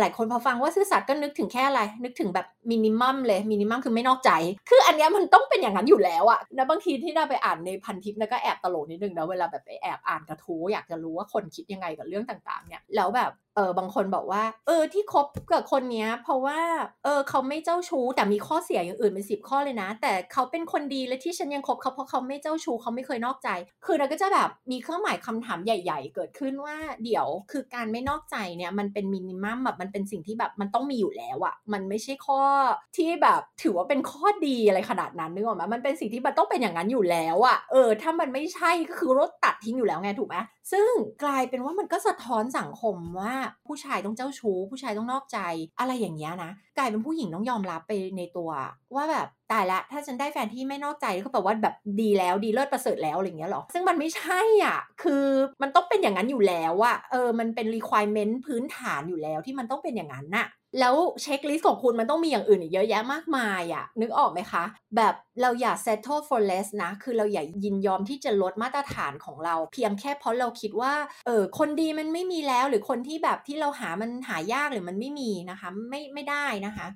[0.00, 4.30] หลายคนพอฟังว่าซื่อสัตย์ก็นึกถึงแค่อะไร นึกถึงแบบมินิมัมเลยมินิมัมคือไม่นอกใจ
[4.68, 16.58] คืออันนี้มันต้องเป็นอย่างนั้นอยู่แล้วอะนะบางทีที่เราไปอ่านในพันทิปนะก็แอบตลกนิดนึงนะเวลาแบบไปแอบอ่านกระทู้อยากจะรู้ว่าคนคิดยังไงกับเรื่องต่างๆ เนี่ยแล้วแบบเออบางคนบอกว่า เออที่คบกับคนเนี้ย เพราะว่า
[17.04, 23.48] เออเขาไม่เจ้าชู้แต่มีข้อเสียอย่างอื่นเป็นสิบข้อเลยนะ แต่เขาเป็นคนดีและที่ฉันยังคบเขาเพราะเขาไม่เจ้าชู้เขาไม่เคยนอกใจ
[23.86, 32.40] คือเราก็จะแบบมีเครื่องหมายคำถามใหญ่ ๆ เกิดขึ้นว่าเดี๋ยวคือการไม่นอกใจเนี่ยมันเป็นมินิมัมแบบมันเป็นสิ่งที่แบบมันต้องมีอยู่แล้วอะมันไม่ใช่ข้อ
[32.96, 40.36] ที่แบบถือว่าเป็นข้อดีอะไรขนาดนั้นนึกออกไหมมันเป็นสิ่งที่มันต้องเป็นอย่างนั้นอยู่แล้วอะเออ ถ้ามันไม่ใช่ก็คือรถตัดทิ้งอยู่แล้วไงถูกไหม
[40.72, 40.90] ซึ่ง
[41.24, 43.34] กลายเป็นว่ามันก็สะท้อนสังคมว่า
[43.66, 45.38] ผู้ชายต้องเจ้าชู้ ผู้ชายต้องนอกใจ
[45.78, 48.50] อะไรอย่างเงี้ยนะกลายเป็นผู้หญิงต้องยอมรับไปในตัว
[48.94, 55.24] ว่าแบบตายละถ้าฉันได้แฟนที่ไม่นอกใจก็แปลว่าแบบดีแล้วดีเลิศประเสริฐแล้วอะไรเงี้ยหรอซึ่งมันไม่ใช่อะคือ
[55.62, 60.46] มันต้องเป็นอย่างนั้นอยู่แล้วอะเออมันเป็น requirement พื้นฐานอยู่แล้วที่มันต้องเป็นอย่างนั้นน่ะ
[60.80, 64.64] แล้วเช็คลิสต์ของคุณมันต้องมีอย่างอื่นอีกเยอะแยะมากมายอะนึกออกไหมคะ
[64.96, 70.94] แบบเราอย่า settle for less นะ คือเราอย่ายินยอมที่จะลดมาตรฐานของเรา เพียงแค่เพราะเราคิดว่า
[71.26, 76.86] เออคนดีมันไม่มีแล้วหรือคนที่แบบที่เราหามันหายากหรือมันไม่มีนะคะ ไม่ไม่ได้นะคะ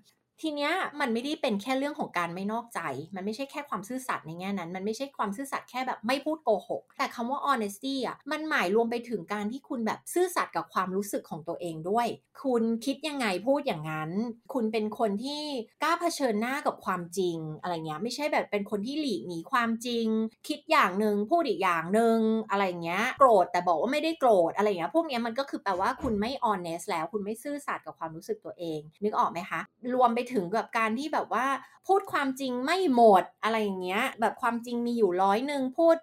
[0.43, 2.81] ทีเนี้ยมันไม่ได้เป็นแค่เรื่องของการไม่นอกใจ
[3.15, 12.07] มันไม่ใช่แค่ความซื่อสัตย์ในแง่นั้น มันไม่ใช่ความซื่อสัตย์แค่แบบไม่พูดโกหก แต่คำว่า honesty อะ มันหมายรวมไปถึงการที่คุณแบบซื่อสัตย์กับความรู้สึกของตัวเองด้วย
[12.43, 14.11] คุณคิดยังไงพูดอย่างนั้น
[14.53, 15.43] คุณเป็นคนที่
[15.83, 20.07] กล้าเผชิญหน้ากับความจริงอะไรเงี้ย ไม่ใช่แบบเป็นคนที่หลีกหนีความจริง
[20.49, 22.19] คิดอย่างหนึ่งพูดอีกอย่างหนึ่ง
[22.51, 29.61] อะไรเงี้ย โกรธแต่บอกว่าไม่ได้โกรธอะไรเงี้ย พวกเนี้ยมันก็คือแปลว่าคุณไม่ honest แล้ว คุณไม่ซื่อสัตย์กับความรู้สึกตัวเอง นึกออกไหมคะ
[29.95, 31.47] รวมไปถึงกับการที่แบบว่า
[31.87, 35.97] พูดความจริงไม่หมดอะไรอย่างเงี้ย แบบความจริงมีอยู่ร้อยหนึ่งพูด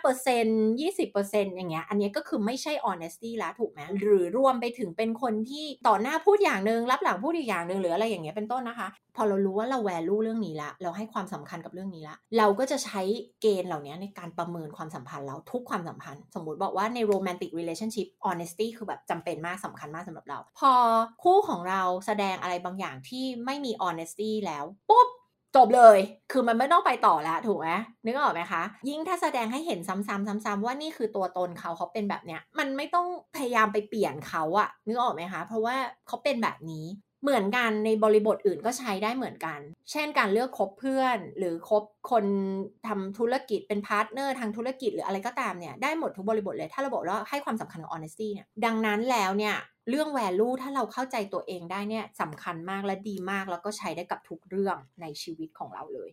[0.00, 8.88] 15% 20%อย่างเงี้ย อันนี้ก็คือไม่ใช่ honesty ละถูกไหมหรือรวมไปถึงเป็นคนที่ต่อหน้าพูดอย่างหนึ่งรับหลังพูดอีกอย่างหนึ่งหรืออะไรอย่างเงี้ยเป็นต้นนะคะ
[9.20, 13.00] อเรารู้ว่าเราแวลูเรื่องนี้ละ เราให้ความสำคัญกับเรื่องนี้ละ เราก็จะใช้
[13.40, 20.72] เกณฑ์เหล่านี้ในการประเมินความสัมพันธ์เราทุกความสัมพันธ์ สมมติบอกว่าใน romantic relationship honesty คือแบบจำเป็นมากสำคัญมากสำหรับเรา พอ
[21.22, 25.08] คู่ของเราแสดงอะไรบางอย่างที่ไม่มี honesty แล้วปุ๊บ
[25.56, 25.98] จบเลย
[26.32, 27.68] คือมันไม่ต้องไปต่อแล้วถูกไหม
[28.04, 33.06] นึกออกไหมคะ ยิ่งถ้าแสดงให้เห็นซ้ำๆซ้ำๆว่านี่คือตัวตนเขาเขาเป็นแบบเนี้ย มันไม่ต้อง
[33.36, 36.84] พยายามไปเปลี่ยนเขาอะนึกออกไหมคะ เพราะว่าเขาเป็นแบบนี้
[37.22, 42.24] เหมือนกันในบริบทอื่นก็ใช้ได้เหมือนกัน เช่นการเลือกคบเพื่อน หรือคบคน
[42.88, 49.56] ทำธุรกิจเป็นพาร์ทเนอร์ทางธุรกิจหรืออะไรก็ตามเนี่ยได้หมดทุกบริบทเลย ถ้าเราบอกว่าให้ความสำคัญกับ honesty เนี่ยดังนั้นแล้วเนี่ย
[49.88, 56.10] เรื่อง value ถ้าเราเข้าใจตัวเองได้เนี่ยสำคัญมากและดีมาก แล้วก็ใช้ได้กับทุกเรื่องในชีวิตของเราเลย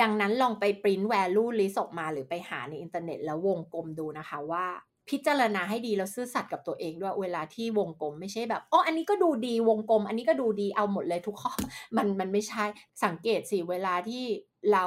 [0.00, 4.66] ดังนั้นลองไป print value list ออกมา หรือไปหาในอินเทอร์เน็ตแล้ววงกลมดูนะคะว่า
[5.10, 11.52] พิจารณาให้ดีแล้วซื่อสัตย์กับตัวเองด้วยเวลาที่วงกลมไม่ใช่แบบอ๋ออันนี้ก็ดูดีวงกลม อันนี้ก็ดูดีเอาหมดเลยทุกข้อ
[11.96, 12.64] มันมันไม่ใช่
[13.04, 14.24] สังเกตสิเวลาที่
[14.72, 14.86] เรา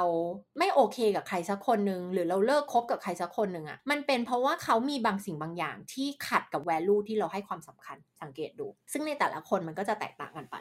[0.58, 10.56] ไม่โอเคกับใครสักคนหนึ่งหรือเราเลิกคบกับใครสักคนหนึ่งอะ่ะมันเป็นเพราะว่าเขามีบางสิ่งบางอย่างที่ขัดกับแวลูที่เราให้ความสำคัญสังเกตดู ซึ่งในแต่ละคนมันก็จะแตกต่างกันไป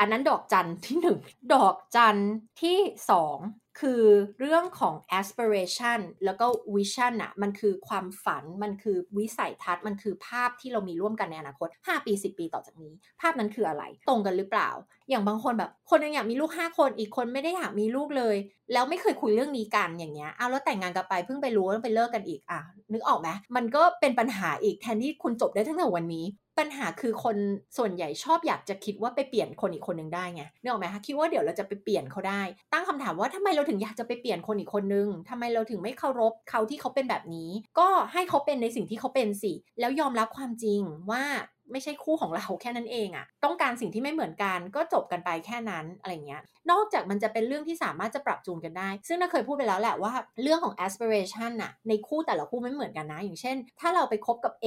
[0.00, 1.18] อันนั้นดอกจันที่หนึ่ง
[1.54, 2.16] ดอกจัน
[2.62, 2.78] ที่
[3.10, 3.38] สอง
[3.80, 4.04] คือ
[4.40, 14.70] เรื่องของ aspiration แล้วก็ vision อะมันคือความฝัน มันคือวิสัยทัศน์ มันคือภาพที่เรามีร่วมกันในอนาคต 5 ปี 10 ปีต่อจากนี้ ภาพนั้นคืออะไร ตรงกันหรือเปล่า
[15.10, 18.36] อย่างบางคนแบบ คนนึงอยากมีลูก 5 คน อีกคนไม่ได้อยากมีลูกเลย
[18.72, 22.60] แล้วไม่เคยคุยเรื่องนี้กันอย่างเงี้ย เอาแล้วแต่งงานกันไปเพิ่งไปรู้แล้วไปเลิกกันอีก อะ
[22.92, 26.24] นึกออกไหมมันก็เป็นปัญหาอีกแทนที่คุณจบได้ทั้งแต่วันนี้
[26.60, 27.36] ปัญหาคือคน
[27.78, 32.42] ส่วนใหญ่ชอบอยากจะคิดว่าไปเปลี่ยนคนอีกคนหนึ่งได้ไงนึกออกไหมคะคิดว่าเดี๋ยวเราจะไปเปลี่ยนเขาได้
[32.72, 41.24] ตั้งคำถามว่าทำไมเราถึงอยากจะไปเปลี่ยนคนอีกคนนึงทำไมเราถึงไม่เคารพเขาที่เขาเป็นแบบนี้ ก็ให้เขาเป็นในสิ่งที่เขาเป็นสิ แล้วยอมรับความจริงว่า
[41.72, 54.66] ไม่ใช่คู่ของเราแค่นั้นเองอะต้องการสิ่งที่ไม่เหมือนกันก็จบกันไปแค่นั้นอะไรเงี้ยนอกจากมันจะเป็นเรื่องที่สามารถจะปรับจูนกันได้ ซึ่งเราเคยพูดไปแล้วแหละว่าเรื่องของ aspiration น่ะในคู่แต่ละคู่ไม่เหมือนกันนะ อย่างเช่น ถ้าเราไปคบกับ A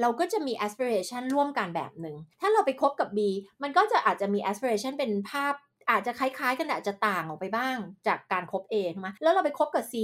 [0.00, 3.18] เราก็จะมี aspiration ร่วมกันแบบหนึ่งถ้าเราไปคบกับ B
[3.62, 5.54] มันก็จะอาจจะมี aspiration เป็นภาพ
[5.90, 9.94] อาจจะคล้ายๆ กันอาจจะต่างออกไปบ้างจากการคบ A ใช่ไหมแล้วเราไปคบกับ C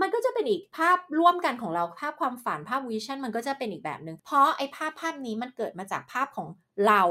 [0.00, 6.48] มันก็จะเป็นอีกภาพร่วมกันของเราภาพความฝันภาพวิชั่นมันก็จะเป็นอีกแบบหนึ่งเพราะไอ้ภาพภาพนี้มันเกิดมาจากภาพของ
[6.86, 7.02] เรา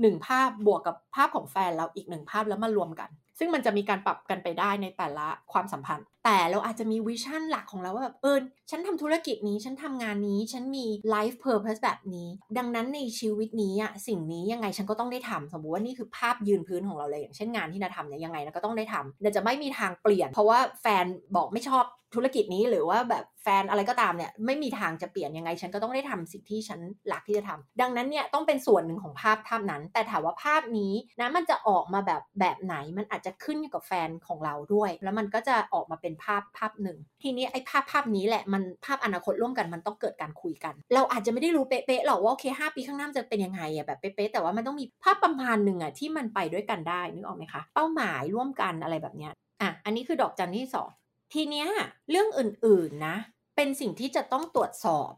[0.00, 8.38] หนึ่งภาพบวกกับภาพของแฟนเราอีกหนึ่งภาพแล้วมารวมกัน ซึ่งมันจะมีการปรับกันไปได้ในแต่ละความสัมพันธ์ แต่เราอาจจะมี vision หลักของเราว่าแบบเออ
[8.70, 21.04] ฉันทำธุรกิจนี้ฉันทำงานนี้ฉันมี life purpose แบบนี้ ดังนั้นในชีวิตนี้อะสิ่งนี้ยังไงฉันก็ต้องได้ทำสมมติว่านี่คือภาพยืนพื้นของเราเลยอย่างเช่นงานที่นาทำเนี่ยยังไงเราก็ต้องได้ทำเราจะไม่มีทางเปลี่ยน เพราะว่าแฟน
[21.36, 21.84] บอกไม่ชอบ
[22.14, 50.88] ธุรกิจนี้หรือว่าแบบแฟนอะไรก็ตามเนี่ยไม่มีทางจะเปลี่ยนยังไง ฉันก็ต้องได้ทำสิ่งที่ฉันหลักที่จะทำดังนั้นเนี่ยต้องเป็นส่วนหนึ่งของภาพภาพนั้น แต่ถามว่าภาพนี้นะมันจะออกมาแบบแบบไหนมันอาจจะขึ้นอยู่กับแฟนของเราด้วย แล้วมันก็จะออกมาเป็นภาพภาพหนึ่ง ทีนี้ไอ้ภาพภาพนี้แหละมันภาพอนาคตร่วมกันมันต้องเกิดการคุยกัน เราอาจจะไม่ได้รู้เป๊ะๆหรอกว่าโอเคห้าปีข้างหน้าจะเป็นยังไงอะแบบเป๊ะๆแต่ว่ามันต้องมีภาพประมาณหนึ่งอะที่มันไปด้วยกันได้นึกออกไหมคะเป้าหมายร่วมกันอะไรแบบเนี้ยอะอันนี้คือดอกจันที่สอง
[51.34, 51.68] ทีเนี้ย
[52.10, 53.16] เรื่องอื่นๆนะ
[53.56, 55.10] เป็นสิ่งที่จะต้องตรวจสอบ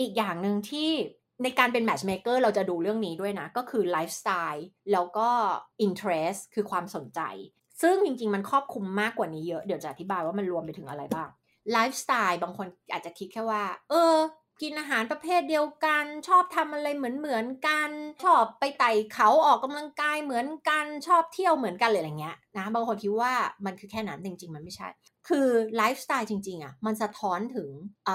[0.00, 0.90] อีกอย่างหนึ่งที่
[1.42, 5.28] ในการเป็น matchmaker เราจะดูเรื่องนี้ด้วยนะ ก็คือไลฟ์สไตล์แล้วก็
[5.86, 7.20] interest คือความสนใจ
[7.82, 11.28] ซึ่งจริงๆ มันครอบคลุมมากกว่านี้เยอะ เดี๋ยวจะอธิบายว่ามันรวมไปถึงอะไรบ้าง
[11.72, 14.16] ไลฟ์สไตล์บางคนอาจจะคิดแค่ว่า เออ
[14.62, 17.90] กินอาหารประเภทเดียวกัน ชอบทำอะไรเหมือนเหมือนกัน
[18.24, 23.32] ชอบไปไต่เขาออกกำลังกายเหมือนกัน ชอบเที่ยวเหมือนกันเลยอะไรเงี้ยนะ บางคนคิดว่า
[23.64, 24.88] มันคือแค่นั้นจริง ๆ มันไม่ใช่
[25.28, 27.68] คือไลฟ์สไตล์จริงๆอะมันสะท้อนถึง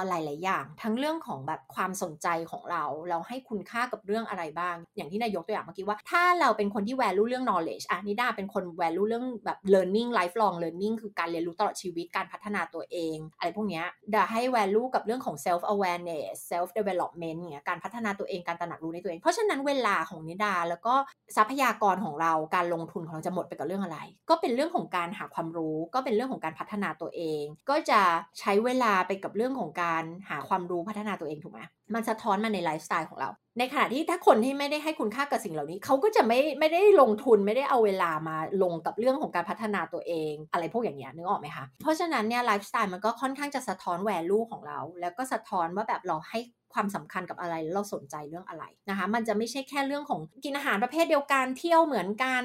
[0.10, 10.56] หลาย ๆ อย่าง ทั้งเรื่องของแบบความสนใจของเรา เราให้คุณค่ากับเรื่องอะไรบ้าง อย่างที่นายกตัวอย่างเมื่อกี้ว่า ถ้าเราเป็นคนที่ value เรื่อง knowledge อะนิดาเป็นคน value เรื่องแบบ learning lifelong
[10.64, 20.94] learning คือการเรียนรู้ตลอดชีวิตการพัฒนาตัวเอง อะไรพวกเนี้ยดาให้ value กับเรื่องของ self awareness self development เนี่ยการพัฒนาตัวเองการตระหนักรู้ในตัวเอง เพราะฉะนั้นเวลาของนิดาแล้วก็
[21.38, 28.02] ทรัพยากรของเราการลงทุนของเราจะหมดไปกับเรื่องอะไร ก็เป็นเรื่องของการหาความรู้ ก็เป็นเรื่องของการพัฒนาตัวเอง ก็จะ
[28.40, 31.62] ใช้เวลาไปกับเรื่องของการหาความรู้พัฒนาตัวเองถูกไหม
[31.96, 46.40] มันสะท้อนมาในไลฟ์สไตล์ของเรา ในขณะที่ถ้าคนที่ไม่ได้ให้คุณค่ากับสิ่งเหล่านี้ เขาก็จะไม่ไม่ได้ลงทุนไม่ได้เอาเวลามาลงกับเรื่องของการพัฒนาตัวเอง อะไรพวกอย่างเงี้ยนึกออกไหมคะ เพราะฉะนั้นเนี่ยไลฟ์สไตล์มันก็ค่อนข้างจะสะท้อนแวลูของเรา แล้วก็สะท้อนว่าแบบเราให้
[46.74, 52.44] ความสำคัญกับอะไรเราสนใจเรื่องอะไรนะคะ มันจะไม่ใช่แค่เรื่องของกินอาหารประเภทเดียวกันเที่ยวเหมือนกัน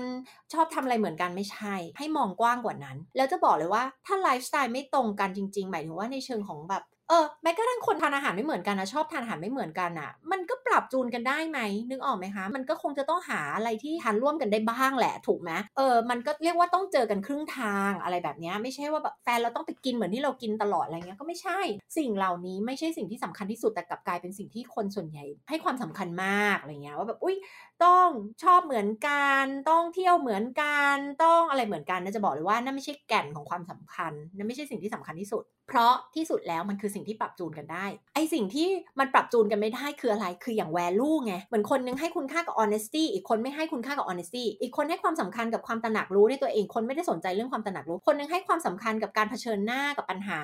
[0.53, 21.59] ชอบทำอะไรเหมือนกันไม่ใช่ ให้มองกว้างกว่านั้น แล้วจะบอกเลยว่าถ้าไลฟ์สไตล์ไม่ตรงกันจริงๆ หมายถึงว่าในเชิงของแบบ เออแม้กระทั่งคนทานอาหารไม่เหมือนกันนะชอบทานอาหารไม่เหมือนกันอะ มันก็ปรับจูนกันได้ไหมนึกออกไหมคะมันก็คงจะต้องหาอะไรที่ทานร่วมกันได้บ้างแหละถูกไหมเออมันก็เรียกว่าต้องเจอกันครึ่งทางอะไรแบบนี้ไม่ใช่ว่าแบบแฟนเราต้องไปกินเหมือนที่เรากินตลอดอะไรเงี้ยก็ไม่ใช่
[21.99, 27.37] สิ่งเหล่านี้ไม่ใช่สิ่งที่สำคัญที่สุดแต่กลับกลายเป็นสิ่งที่คนส่วนใหญ่ ให้ความสำคัญมากอะไรเงี้ยว่าแบบอุ้ย
[27.85, 28.09] ต้อง
[28.43, 50.41] ชอบเหมือนกันต้องเที่ยวเหมือนกันต้องอะไรเหมือนกันนะจะบอกเลยว่านั่นไม่ใช่แก่นของความสำคัญนั่นไม่ใช่สิ่งที่สำคัญที่สุด เพราะที่สุดแล้วมันคือสิ่งที่ปรับจูนกันได้ ไอสิ่งที่มันปรับจูนกันไม่ได้คืออะไร คืออย่าง value ไง เหมือนคนนึงให้คุณค่ากับ honesty อีกคนไม่ให้คุณค่ากับ honesty อีกคนให้ความสำคัญกับความตระหนักรู้ในตัวเอง คนไม่ได้สนใจเรื่องความตระหนักรู้ คนนึงให้ความสำคัญกับการเผชิญหน้ากับปัญหา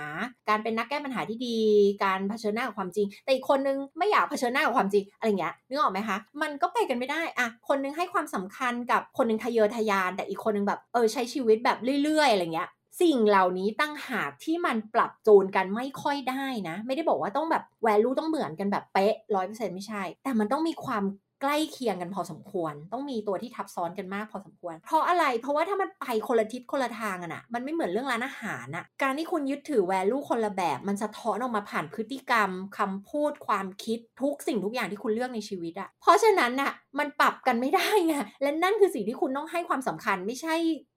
[0.49, 1.59] การเป็นนักแก้ปัญหาที่ดี
[2.05, 12.69] การเผชิญหน้ากับความจริง แต่อีกคนนึงไม่อยากเผชิญหน้ากับความจริง อะไรเงี้ย นึกออกไหมคะ มันก็ไปกันไม่ได้อะคนนึงให้ความสำคัญกับคนนึงทะเยอทะยาน แต่อีกคนนึงแบบ เออใช้ชีวิตแบบเรื่อยๆ อะไรเงี้ย
[13.01, 21.05] สิ่งเหล่านี้ตั้งหากที่มันปรับจูนกันไม่ค่อยได้นะ ไม่ได้บอกว่าต้องแบบแวลูต้องเหมือนกันแบบเป๊ะร้อยเปอร์เซ็นต์ไม่ใช่ แต่มันต้องมีความ
[21.43, 40.55] ใกล้เคียงกันพอสมควร ต้องมีตัวที่ทับซ้อนกันมากพอสมควร เพราะอะไรเพราะว่าถ้ามันไปคนละทิศคนละทางอะนะมันไม่เหมือนเรื่องร้านอาหารอะการที่คุณยึดถือแวลูคนละแบบ มันสะท้อนออกมาผ่านพฤติกรรมคำพูดความคิดทุกสิ่งทุกอย่างที่คุณเลือกในชีวิตอะเพราะฉะนั้นอะมันปรับกันไม่ได้ไงและนั่นคือสิ่งที่คุณต้องให้ความสำคัญไม่ใช่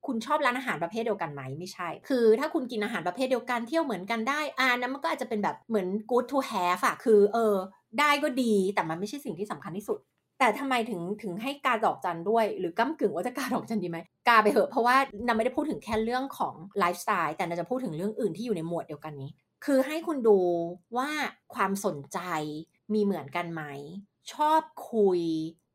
[0.07, 7.55] คุณชอบร้านอาหารประเภทเดียวกันไหมไม่ใช่ คือถ้าคุณกินอาหารประเภทเดียวกันเที่ยวเหมือนกันได้อ่านั้นมันก็อาจจะเป็นแบบเหมือน good to have อะคือเออ
[7.99, 9.99] ได้ก็ดีแต่มันไม่ใช่สิ่งที่สำคัญที่สุด
[10.43, 19.31] แต่ทำไมถึงถึงให้กาดอกจันด้วย หรือก้ากึ่งว่าจะกาดอกจันดีไหมกาไปเหอะเพราะว่านาไม่ได้พูดถึงแค่เรื่องของไลฟ์สไตล์แต่นาจะพูดถึงเรื่องอื่นที่อยู่ในหมวดเดียวกันนี้
[19.65, 20.39] คือให้คุณดู
[20.97, 21.09] ว่า
[21.55, 22.19] ความสนใจ
[22.93, 23.63] มีเหมือนกันไหม
[24.33, 25.21] ชอบคุย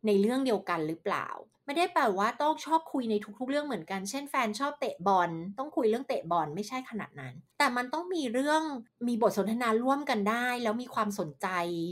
[0.06, 1.28] ในเรื่องเดียวกันหรือเปล่า
[1.68, 8.62] ไม่ได้แปลว่าต้องชอบคุยในทุกๆ เรื่องเหมือนกัน เช่นแฟนชอบเตะบอล ต้องคุยเรื่องเตะบอลไม่ใช่ขนาดนั้น แต่มันต้องมีเรื่อง
[9.08, 11.48] มีบทสนทนาร่วมกันได้ แล้วมีความสนใจ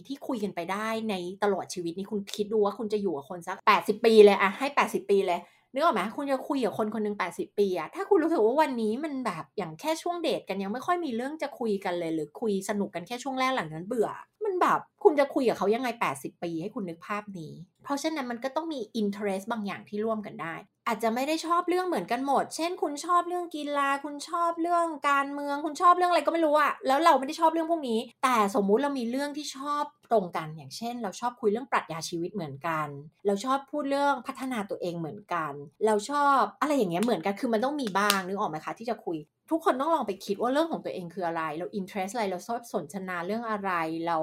[0.07, 5.41] ที่คุยกันไปได้ในตลอดชีวิตนี้คุณคิดดูว่าคุณจะอยู่กับคนสัก 80 ปีเลยอะให้ 80 ปีเลย
[5.73, 14.09] นึกออกไหมคุณจะคุยกับคนคนหนึ่ง80 ปีอะถ้าคุณรู้สึกว่าวันนี้มันแบบอย่างแค่ช่วงเดทกันยังไม่ค่อยมีเรื่องจะคุยกันเลย หรือคุยสนุกกันแค่ช่วงแรกหลังนั้นเบื่อ
[14.47, 17.53] มันแบบคุณจะคุยกับเขายังไง 80 ปีให้คุณนึกภาพนี้
[17.85, 20.55] เพราะฉะนั้นมันก็ต้องมีอินเทอร์เรสบางอย่างที่ร่วมกันได้
[20.87, 32.88] อาจจะไม่ได้ชอบเรื่องเหมือนกันหมด เช่น คุณชอบเรื่องกีฬา คุณชอบเรื่องการเมือง คุณชอบเรื่องอะไรก็ไม่รู้อะแล้วเราไม่ได้ชอบเรื่องพวกนี้ แต่สมมุติเรามีเรื่องที่ชอบ ตรงกัน อย่างเช่น เราชอบคุยเรื่องปรัชญาชีวิตเหมือนกัน
[33.27, 35.53] เราชอบพูดเรื่องพัฒนาตัวเองเหมือนกัน
[35.87, 39.19] เราชอบอะไรอย่างเงี้ยเหมือนกันคือมันต้องมีบ้างนึกออกไหมคะที่จะคุย
[39.51, 43.71] ทุกคนต้องลองไปคิดว่าเรื่องของตัวเองคืออะไร เรา interest อะไรเราชอบสนทนาเรื่องอะไร
[44.07, 44.19] เรา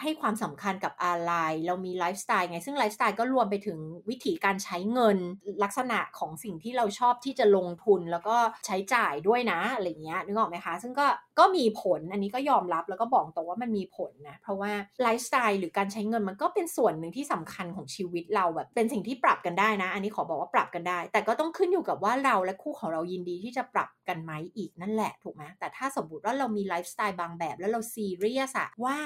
[0.00, 1.32] ให้ความสำคัญกับอะไร
[1.66, 3.78] เรามีไลฟ์สไตล์ไง ซึ่งไลฟ์สไตล์ก็รวมไปถึง
[4.10, 5.18] วิธีการใช้เงิน
[5.64, 11.06] ลักษณะของสิ่งที่เราชอบที่จะลงทุนแล้วก็ใช้จ่ายด้วยนะอะไรเงี้ยนึกออกไหมคะ ซึ่งก็
[11.38, 28.96] ก็มีผลอันนี้ก็ยอมรับแล้วก็บอกตรงว่ามันมีผลนะเพราะว่าไลฟ์สไตล์หรือการใช้เงินมันก็เป็นส่วนหนึ่งที่สำคัญของชีวิตเราแบบเป็นสิ่งที่ปรับกันได้นะ อันนี้ขอบอกว่าปรับกันได้ แต่ก็ต้องขึ้นอยู่กับว่าเราและคู่ของเรายินดีที่จะปรับกันไหมอีกนั่นแหละถูกไหมแต่ถ้าสมมติว่าเรามีไลฟ์สไตล์บางแบบ แล้วเราซีเรียสอะว่า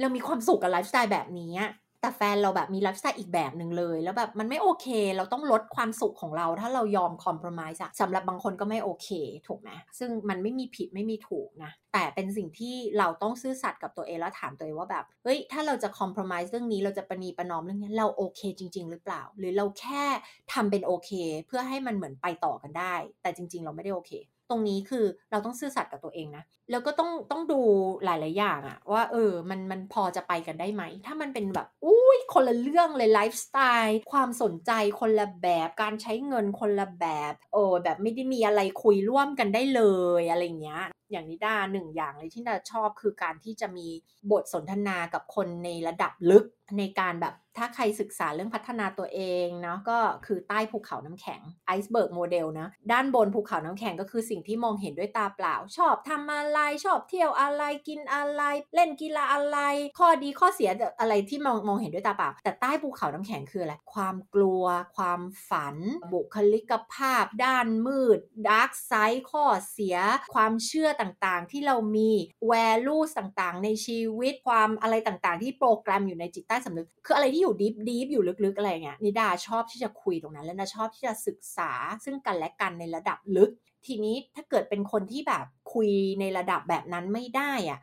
[0.00, 1.54] เรามีความสุขกับไลฟ์สไตล์แบบนี้
[2.00, 9.08] แต่แฟนเราแบบมีไลฟ์สไตล์อีกแบบหนึ่งเลย แล้วแบบมันไม่โอเค เราต้องลดความสุขของเรา ถ้าเรายอม compromise สำหรับบางคนก็ไม่โอเค
[9.46, 20.04] ถูกไหมซึ่งมันไม่มีผิดไม่มีถูกนะ แต่เป็นสิ่งที่เราต้องซื่อสัตย์กับตัวเองแล้วถามตัวเองว่าแบบเฮ้ยถ้าเราจะ compromise เรื่องนี้เราจะประนีประนอมเรื่องนี้เราโอเคจริง ๆ หรือเปล่า หรือเราแค่
[20.52, 21.10] ทำเป็นโอเค
[21.46, 24.12] เพื่อให้มันเหมือนไปต่อกันได้ แต่จริง ๆ เราไม่ได้โอเค
[24.52, 27.60] ตรงนี้คือเราต้องซื่อสัตย์กับตัวเองนะ แล้วก็ต้องต้องดู
[28.04, 39.82] หลาย ๆ อย่างอะว่าเออมันมันพอจะไปกันได้ไหม ถ้ามันเป็นแบบอุ้ยคนละเรื่องเลยไลฟ์สไตล์ความสนใจคนละแบบการใช้เงินคนละแบบโอ้แบบไม่ได้มีอะไรคุยร่วมกันได้เล
[40.20, 43.88] ยอะไรเงี้ย อย่างนิดาหนึ่งอย่างเลยที่นาชอบคือการที่จะมี
[44.30, 46.44] บทสนทนากับคนในระดับลึก
[46.78, 58.42] ในการแบบถ้าใครศึกษาเรื่องพัฒนาตัวเองเนาะก็คือใต้ภูเขาน้ำแข็งiceberg model นะด้านบนภูเขาน้ำแข็งก็คือสิ่งที่มองเห็นด้วยตาเปล่า ชอบทำอะไรชอบเที่ยวอะไรกินอะไร
[58.74, 59.58] เล่นกีฬาอะไร
[59.98, 60.70] ข้อดีข้อเสีย
[61.00, 64.64] อะไรที่มองมองเห็นด้วยตาเปล่า แต่ใต้ภูเขาน้ำแข็งคืออะไรความกลัว
[64.96, 65.76] ความฝัน
[66.12, 68.18] บุคลิกภาพ ด้านมืด
[68.48, 69.96] dark side ข้อเสีย
[70.34, 72.10] ความเชื่อต่างๆ ที่เรามี
[72.48, 81.72] value ต่างๆ ในชีวิตความอะไรต่างๆ ที่โปรแกรมอยู่ในจิตใต้สำนึก คืออะไรที่อยู่ deep deep อยู่ลึกๆอะไรเงี้ยนิดาชอบที่จะคุยตรงนั้น และนิดาชอบที่จะศึกษา
[82.04, 83.50] ซึ่งกันและกันในระดับลึก
[83.86, 85.88] ทีนี้ถ้าเกิดเป็นคนที่แบบคุย
[86.20, 87.80] ในระดับแบบนั้นไม่ได้อะ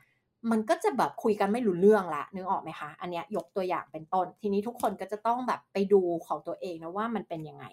[0.52, 7.66] มันก็จะแบบคุยกันไม่รู้เรื่องละนึกออกไหมคะ อันเนี้ยยกตัวอย่างเป็นต้น ทีนี้ทุกคนก็จะต้องแบบไปดูของตัวเองนะว่ามันเป็นยังไง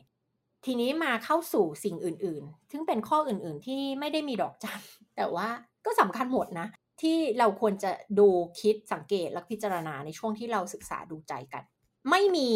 [0.66, 4.80] ทีนี้มาเข้าสู่สิ่งอื่นๆ ซึ่งเป็นข้ออื่นๆที่ไม่ได้มีดอกจัน
[5.16, 5.48] แต่ว่า
[5.84, 6.66] ก็สำคัญหมดนะ
[7.02, 8.28] ที่เราควรจะดู
[8.60, 11.64] คิดสังเกตและพิจารณาในช่วงที่เราศึกษาดูใจกัน
[12.10, 12.48] ไม่มี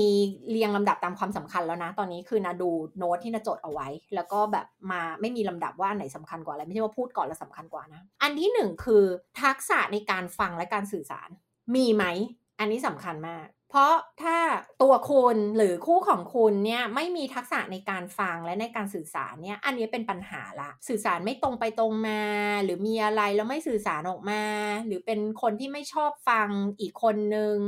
[0.51, 9.05] เรียงลำดับตามความสำคัญแล้วนะ ตอนนี้คือนะดูโน้ตที่นะจดเอาไว้ แล้วก็แบบมาไม่มีลำดับว่าไหนสำคัญกว่าอะไรไม่ใช่ว่าพูดก่อนแล้วสำคัญกว่านะ อันที่หนึ่งคือ
[9.43, 11.29] ทักษะในการฟังและการสื่อสาร
[11.75, 12.05] มีไหม
[12.59, 14.39] อันนี้สำคัญมาก เพราะถ้า
[14.83, 22.21] ตัวคุณหรือคู่ของคุณเนี่ยไม่มีทักษะในการฟังและในการสื่อสารเนี่ยอันนี้เป็นปัญหาละ สื่อสารไม่ตรงไปตรงมา
[22.65, 24.43] หรือมีอะไรแล้วไม่สื่อสารออกมา
[24.87, 26.49] หรือเป็นคนที่ไม่ชอบฟัง
[26.81, 27.59] อีกคนนึง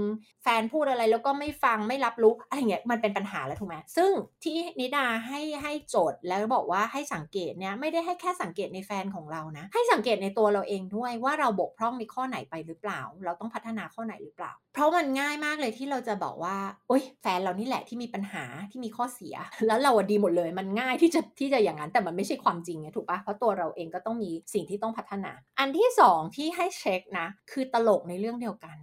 [0.42, 4.10] แฟนพูดอะไรแล้วก็ไม่ฟังไม่รับรู้อะไรเงี้ยมันเป็นปัญหาแล้วถูกไหมซึ่ง
[4.44, 16.56] ที่นิดาให้ให้โจทย์แล้วบอกว่าให้สังเกตเนี่ยไม่ได้ให้แค่สังเกตในแฟนของเรานะ ให้สังเกตในตัวเราเองด้วยว่าเราบกพร่องในข้อไหนไปหรือเปล่า เราต้องพัฒนาข้อไหนหรือเปล่าเพราะมันง่ายมากเลยที่เราจะบอกว่า
[16.88, 28.76] โอ๊ย แฟนเรานี่แหละที่มีปัญหาที่มีข้อเสีย แล้วเราดีหมดเลย มันง่ายที่จะที่จะอย่างนั้น แต่มันไม่ใช่ความจริงไงถูกปะเพราะตัวเราเองก็ต้องมีสิ่งที่ต้องพัฒนา อันที่สองที่ให้เช็คนะ คือตลกในเรื่องเดียวกัน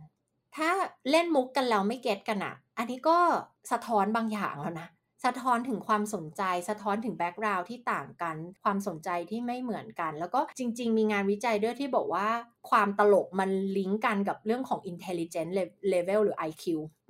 [0.55, 0.69] ถ้า
[1.11, 3.17] เล่นมุกกันแล้วไม่เก็ตกันอะอันนี้ก็
[3.71, 4.87] สะท้อนบางอย่างแล้วนะ
[5.25, 12.27] สะท้อนถึงความสนใจ สะท้อนถึงแบ็กกราวด์ที่ต่างกัน ความสนใจที่ไม่เหมือนกัน แล้วก็จริง ๆ มีงานวิจัยด้วยที่บอกว่า
[12.69, 15.53] ความตลกมันลิงก์กันกับเรื่องของ intelligence
[15.93, 16.63] level หรือ IQ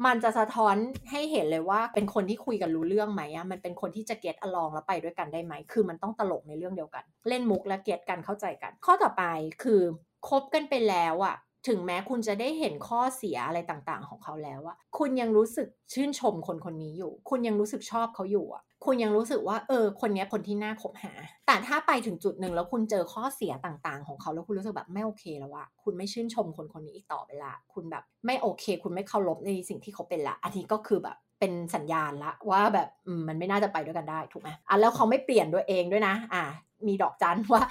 [0.05, 0.75] มันจะสะท้อน
[1.11, 9.23] ให้เห็นเลยว่าเป็นคนที่คุยกันรู้เรื่องไหมอะมันเป็นคนที่จะ get along แล้วไปด้วยกันได้ไหม คือมันต้องตลกในเรื่องเดียวกัน เล่นมุกและ get กันเข้าใจกัน ข้อต่อไป
[9.63, 9.81] คือ
[10.27, 11.35] คบกันไปแล้วอะ
[11.67, 21.13] ถึงแม้คุณจะได้เห็นข้อเสียอะไรต่างๆ ของเขาแล้วอะคุณยังรู้สึกชื่นชมคนคนนี้อยู่ คุณยังรู้สึกชอบเขาอยู่อะคุณยังรู้สึกว่าเออ คนนี้คนที่น่าคบหา
[21.47, 32.87] แต่ถ้าไปถึงจุดหนึ่งแล้วคุณเจอข้อเสียต่างๆ ของเขาแล้วคุณรู้สึกแบบไม่โอเคแล้วอะคุณไม่ชื่นชมคนคนนี้อีกต่อไปละ คุณแบบไม่โอเค คุณไม่เคารพในสิ่งที่เขาเป็นละ อันนี้ก็คือแบบเป็นสัญญาณละว่าแบบ
[33.27, 36.43] มันไม่น่าจะไปด้วยกันได้ถูกไหมอะแล้วเขาไม่เปลี่ยนด้วยเองด้วยนะ อะ
[36.87, 37.63] มีดอกจันว่า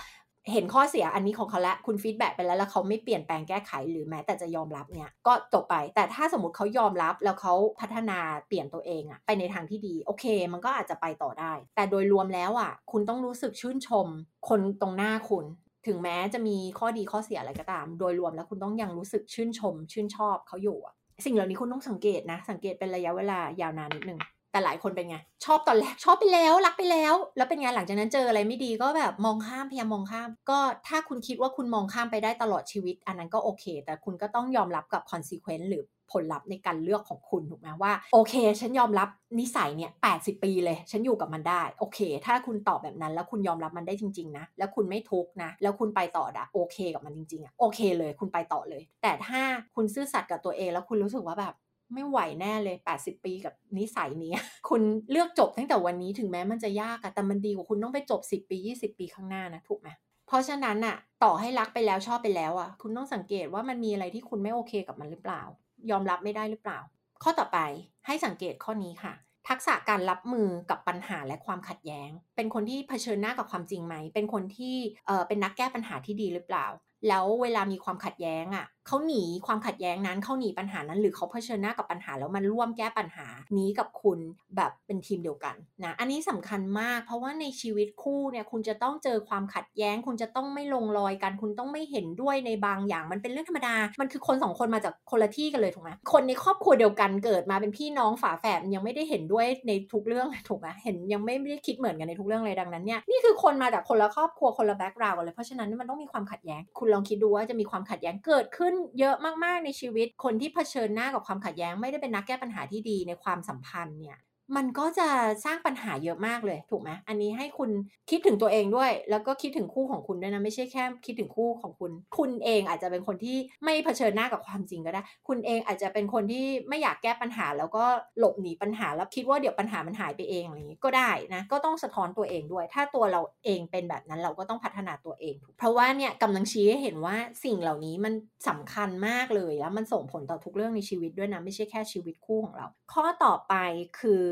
[0.52, 14.06] เห็นข้อเสียอันนี้ของเขาแล้วคุณฟีดแบ็กไปแล้วแล้วเขาไม่เปลี่ยนแปลงแก้ไขหรือแม้แต่จะยอมรับเนี่ยก็จบไป แต่ถ้าสมมติเขายอมรับแล้วเขาพัฒนาเปลี่ยนตัวเองอะไปในทางที่ดี โอเค มันก็อาจจะไปต่อได้ แต่โดยรวมแล้วอะคุณต้องรู้สึกชื่นชม
[14.48, 15.44] คนตรงหน้าคุณ
[15.86, 24.20] ถึงแม้จะมีข้อดีข้อเสียอะไรก็ตาม โดยรวมแล้วคุณต้องยังรู้สึกชื่นชม ชื่นชอบเขาอยู่อะสิ่งเหล่านี้คุณต้องสังเกตนะ สังเกตเป็นระยะเวลายาวนานนิดนึง
[24.52, 30.58] แต่หลายคนเป็นไง ชอบตอนแรกชอบไปแล้วรักไปแล้ว แล้วเป็นไงหลังจากนั้นเจออะไรไม่ดีก็แบบมองข้ามพยายามมองข้าม ก็
[30.88, 39.08] ถ้าคุณคิดว่าคุณมองข้ามไปได้ตลอดชีวิต อันนั้นก็โอเค แต่คุณก็ต้องยอมรับกับ consequence หรือผลลัพธ์ในการเลือกของคุณถูกไหมว่าโอเค ฉันยอมรับ
[39.38, 40.06] นิสัยเนี่ยแป
[40.42, 49.40] ปีเลย ฉันอยู่กับมันได้โอเค ถ้าคุณตอบแบบนั้น แล้วคุณยอมรับมันได้จริง ๆ นะ แล้วคุณไม่ทุกนะ แล้วคุณไปต่อดะโอเคกับมันจริงๆอะโอเคเลย คุณไปต่อเลย แต่ถ้า
[49.74, 51.54] คุณซื่อสัตย์กับตัวเองแล้วคุณรู้สึกว่าแบบ
[51.92, 54.32] ไม่ไหวแน่เลย 80 ปีกับนิสัยนี้
[54.68, 59.88] คุณเลือกจบตั้งแต่วันนี้ถึงแม้มันจะยากอะแต่มันดีกว่าคุณต้องไปจบ 10 ปี 20 ปีข้างหน้านะถูกไหม
[60.26, 65.42] เพราะฉะนั้นอะต่อให้รักไปแล้วชอบไปแล้วอะคุณต้องสังเกตว่ามันมีอะไรที่คุณไม่โอเคกับมันหรือเปล่า
[65.90, 66.78] ยอมรับไม่ได้หรือเปล่า
[67.22, 67.58] ข้อต่อไป
[68.06, 69.14] ให้สังเกตข้อนี้ค่ะ
[69.48, 76.66] ทักษะการรับมือกับปัญหาและความขัดแย้ง เป็นคนที่เผชิญหน้ากับความจริงไหม เป็นคนที่เออเป็นนักแก้ปัญหาที่ดีหรือเปล่า
[77.08, 83.26] แล้วเวลามีความขัดแย้งอะ่ะ เขาหนีความขัดแย้งนั้นเขาหนีปัญหานั้น หรือเขาเผชิญหน้ากับปัญหาแล้วมันร่วมแก้ปัญหา
[83.58, 84.18] นี้กับคุณ
[84.56, 114.18] แบบเป็นทีมเดียวกันนะอันนี้สำคัญมาก เพราะว่าในชีวิตคู่เนี่ยคุณจะต้องเจอความขัดแย้ง คุณจะต้องไม่ลงรอยกัน คุณต้องไม่เห็นด้วยในบางอย่างมันเป็นเรื่องธรรมดา มันคือคนสองคนมาจากคนละที่กันเลยถูกไหมคนในครอบครัวเดียวกันเกิดมาเป็นพี่น้องฝาแฝดยังไม่ได้เห็นด้วยในทุกเรื่องถูกไหมเห็นยังไม่ได้คิดเหมือนกันในทุกเรื่องเลยดังนั้นเนี่ยนี่คือคนมาจากคนละครอบครัวคนละแบ็กกราวด์เลยเพราะฉะนั้นมันต้องมีความขัดแย้ง คุณลองคิดดูว่าจะมีความขัดแย้งเกิดขึ้นเยอะมากๆในชีวิตคนที่เผชิญหน้ากับความขัดแย้ง ไม่ได้เป็นนักแก้ปัญหาที่ดีในความสัมพันธ์เนี่ย
[114.56, 115.08] มันก็จะ
[115.44, 117.70] สร้างปัญหาเยอะมากเลยถูกไหมอันนี้ให้คุณ
[118.10, 127.84] คิดถึงตัวเองด้วย แล้วก็คิดถึงคู่ของคุณด้วยนะ ไม่ใช่แค่คิดถึงคู่ของคุณ คุณเองอาจจะเป็นคนที่ไม่เผชิญหน้ากับความจริงก็ได้ คุณเองอาจจะเป็นคนที่ไม่อยากแก้ปัญหา แล้วก็
[128.18, 138.14] หลบหนีปัญหาแล้วคิดว่าเดี๋ยวปัญหามันหายไปเองอะไรอย่างนี้ก็ได้นะ ก็ต้องสะท้อนตัวเองด้วย ถ้าตัวเราเองเป็นแบบนั้นเราก็ต้องพัฒนาตัวเอง เพราะว่าเนี่ยกำลังชี้ให้เห็นว่าสิ่งเหล่านี้มัน
[138.48, 143.54] สำคัญมากเลยแล้วมันส่งผลต่อทุกเรื่องในชีวิตด้วยนะไม่ใช่แค่ชีวิตคู่ของเรา ข้อต่อไป
[144.00, 144.24] คือ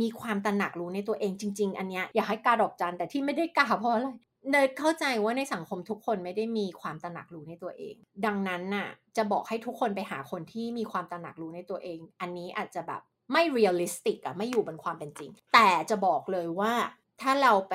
[0.00, 4.08] มีความตระหนักรู้ในตัวเองจริง ๆ อันเนี้ยอยากให้กาดอกจันแต่ที่ไม่ได้กาเพราะอะไร
[4.50, 7.94] นิดาเข้าใจว่าในสังคมทุกคนไม่ได้มีความตระหนักรู้ในตัวเอง
[8.26, 16.72] ดังนั้นน่ะจะบอกให้ทุกคนไปหาคนที่มีความตระหนักรู้ในตัวเอง อันนี้อาจจะแบบไม่ realistic อะไม่อยู่บนความเป็นจริง แต่จะบอกเลยว่า
[17.20, 17.74] ถ้าเราไป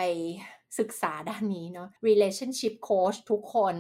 [0.80, 3.76] ศึกษาด้านนี้เนาะ relationship coach ทุกคน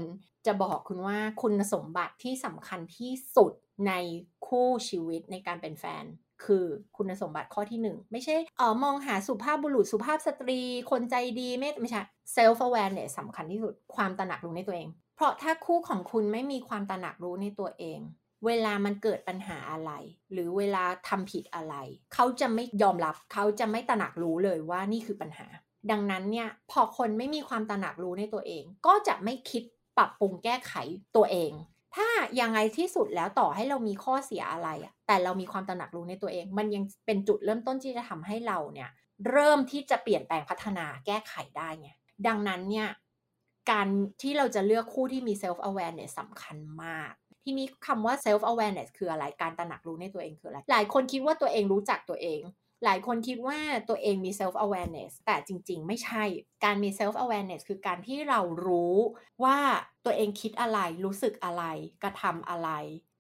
[0.45, 3.53] จะบอกคุณว่าคุณสมบัติที่สำคัญที่สุด
[3.88, 3.93] ใน
[4.47, 6.05] คู่ชีวิตในการเป็นแฟน
[6.45, 6.65] คือ
[6.97, 12.02] คุณสมบัติข้อที่หนึ่งไม่ใช่เออมองหาสุภาพบุรุษสุภาพสตรี คนใจดีไม่ไม่ใช่
[12.36, 17.99] self awareness สำคัญที่สุดความตระหนักรู้ในตัวเอง เพราะถ้าคู่ของคุณไม่มีความตระหนักรู้ในตัวเอง
[18.45, 19.91] เวลามันเกิดปัญหาอะไร
[20.32, 21.76] หรือเวลาทำผิดอะไร
[22.13, 25.47] เขาจะไม่ยอมรับ เขาจะไม่ตระหนักรู้เลยว่านี่คือปัญหา
[25.91, 29.63] ดังนั้นเนี่ยพอคนไม่มีความตระหนักรู้ในตัวเอง ก็จะไม่คิด
[29.97, 30.74] ปรับปรุงแก้ไข
[31.16, 31.51] ตัวเอง
[31.95, 32.09] ถ้า
[32.39, 38.89] ยังไงที่สุดแล้วต่อให้เรามีข้อเสียอะไรอะ แต่เรามีความตระหนักรู้ในตัวเอง มันยังเป็นจุดเริ่มต้นที่จะทำให้เราเนี่ย
[39.30, 41.89] เริ่มที่จะเปลี่ยนแปลงพัฒนาแก้ไขได้ไง
[42.28, 42.88] ดังนั้นเนี่ย
[43.72, 43.88] การ
[44.22, 47.12] ที่เราจะเลือกคู่ที่มี self awareness สำคัญมาก
[47.43, 52.41] ทีนี้คำว่า self awareness คืออะไร การตระหนักรู้ในตัวเองคืออะไร หลายคนคิดว่าตัวเองรู้จักตัวเอง
[52.86, 56.24] หลายคนคิดว่าตัวเองมี self awareness แต่จริง ๆ ไม่ใช่
[56.66, 58.95] การมี self awareness คือการที่เรารู้
[59.43, 59.57] ว่า
[60.05, 61.64] ตัวเองคิดอะไร รู้สึกอะไร
[62.03, 62.70] กระทำอะไร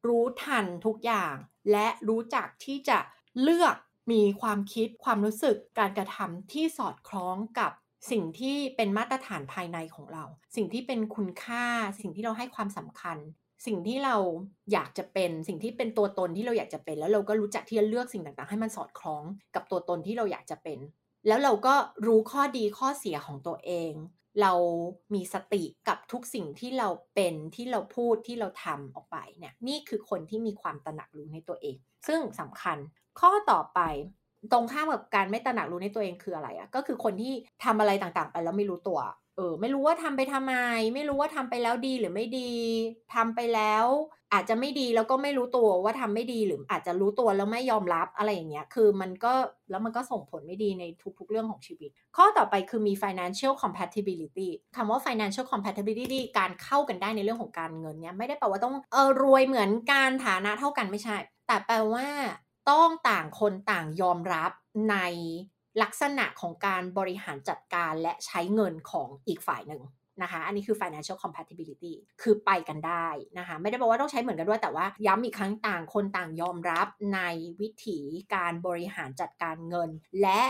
[0.07, 1.35] รู้ทันทุกอย่าง
[1.71, 2.99] และรู้จักที่จะ
[3.41, 3.75] เลือก
[4.11, 7.71] มีความคิดความรู้สึกการกระทำที่สอดคล้องกับ
[8.11, 10.23] สิ่งที่เป็นมาตรฐานภายในของเรา
[10.55, 11.65] สิ่งที่เป็นคุณค่า
[11.99, 13.17] สิ่งที่เราให้ความสำคัญ
[13.65, 14.15] สิ่งที่เรา
[14.71, 19.23] อยากจะเป็นสิ่งที่เป็นตัวตนที่เราอยากจะเป็น แล้วเราก็รู้จักที่จะเลือกสิ่งต่างๆ ให้มันสอดคล้อง
[19.55, 20.79] กับตัวตนที่เราอยากจะเป็น
[21.27, 21.75] แล้วเราก็
[22.05, 23.93] รู้ข้อดีข้อเสียของตัวเอง
[24.41, 24.53] เรา
[25.13, 31.77] มีสติกับทุกสิ่งที่เราเป็นที่เราพูดที่เราทำออกไปเนี่ยนี่คือคนที่มีความตระหนักรู้ในตัวเอง
[32.07, 32.77] ซึ่งสำคัญ
[33.19, 33.79] ข้อต่อไป
[34.51, 38.99] ตรงข้ามกับการไม่ตระหนักรู้ในตัวเองคืออะไรอะก็คือคนที่ทำอะไรต่างๆ ไปแล้วไม่รู้ตัว
[39.35, 40.53] เออไม่รู้ว่าทำไปทำไม
[40.95, 42.51] ไม่รู้ว่าทำไปแล้วดีหรือไม่ดี
[43.13, 43.85] ทำไปแล้ว
[44.33, 49.33] อาจจะไม่ดีแล้วก็ไม่รู้ตัวว่าทำไม่ดีหรืออาจจะรู้ตัวแล้วไม่ยอมรับอะไรอย่างเงี้ยคือมันก็
[49.69, 50.83] แล้วมันก็ส่งผลไม่ดีใน
[51.19, 61.17] ทุกๆเรื่องของชีวิต ข้อต่อไปคือมี financial compatibility คำว่า financial compatibility การเข้ากันได้ในเรื่องของการเงินเนี้ยไม่ได้แปลว่าต้องเออรวยเหมือนการฐานะเท่ากันไม่ใช่
[61.47, 62.07] แต่แปลว่า
[62.69, 64.51] ต้องต่างคนต่างยอมรับ
[64.91, 64.97] ใน
[65.81, 69.81] ลักษณะของการบริหารจัดการและใช้เงินของอีกฝ่ายหนึ่ง
[70.23, 73.07] นะคะ อันนี้คือ financial compatibility คือไปกันได้
[73.37, 77.21] นะคะ ไม่ได้บอกว่าต้องใช้เหมือนกันด้วย แต่ว่าย้ำอีกครั้งต่างคนต่างยอมรับใน
[77.61, 77.99] วิถี
[78.35, 79.89] การบริหารจัดการเงิน
[80.21, 80.41] และ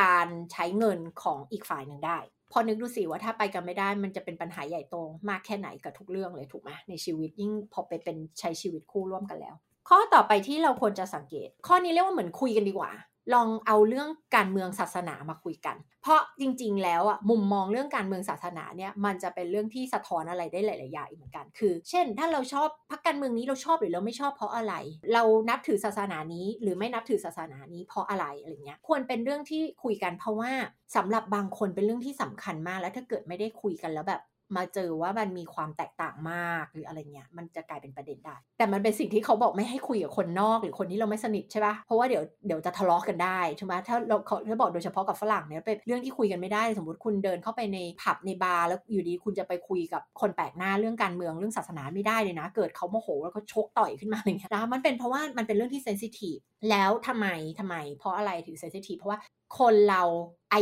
[0.00, 2.18] การใช้เงินของอีกฝ่ายหนึ่งได้
[2.52, 4.96] พอนึกดูสิว่าถ้าไปกันไม่ได้ มันจะเป็นปัญหาใหญ่โต
[5.28, 9.54] มากแค่ไหนกับทุกเรื่องเลยถูกไหมในชีวิตยิ่งพอไปเป็นใช้ชีวิตคู่ร่วมกันแล้ว
[9.88, 12.90] ข้อต่อไปที่เราควรจะสังเกต ข้อนี้เรียกว่าเหมือนคุยกันดีกว่า
[13.34, 24.74] ลองเอาเรื่องการเมืองศาสนามาคุยกัน เพราะจริง ๆ แล้วอะมุมมองเรื่องการเมืองศาสนาเนี่ยมันจะเป็นเรื่องที่สะท้อนอะไรได้หลายๆอย่างเหมือนกัน คือ เช่น ถ้าเราชอบพรรคการเมืองนี้เราชอบหรือเราไม่ชอบเพราะอะไร
[25.14, 30.52] เรานับถือศาสนานี้ หรือไม่นับถือศาสนานี้เพราะอะไรอะไรเงี้ยควรเป็นเรื่องที่คุยกันเพราะว่า
[30.96, 34.20] สำหรับบางคนเป็นเรื่องที่สำคัญมาก แล้วถ้าเกิดไม่ได้คุยกันแล้วแบบ
[34.56, 56.36] มาเจอว่ามันมีความแตกต่างมากหรืออะไรเงี้ย มันจะกลายเป็นประเด็นได้ แต่มันเป็นสิ่งที่เขาบอกไม่ให้คุยกับคนนอก หรือคนที่เราไม่สนิทใช่ปะเพราะว่าเดี๋ยวเดี๋ยวจะทะเลาะกันได้ใช่ไหมถ้าเราเขาถ้าบอกโดยเฉพาะกับฝรั่งเนี่ยเป็นเรื่องที่คุยกันไม่ได้ สมมติคุณเดินเข้าไปในผับในบาร์แล้วอยู่ดีคุณจะไปคุยกับคนแปลกหน้าเรื่องการเมืองเรื่องศาสนาไม่ได้เลยนะ เกิดเขาโมโหแล้วก็ชกต่อยขึ้นมาอะไรเงี้ยนะมันเป็นเพราะว่ามันเป็นเรื่องที่เซนซิทีฟ
[56.70, 57.26] แล้วทำไม
[57.58, 59.20] ทำไม เพราะอะไรถึงเซนซิทีฟเพราะว่า
[59.58, 60.02] คนเรา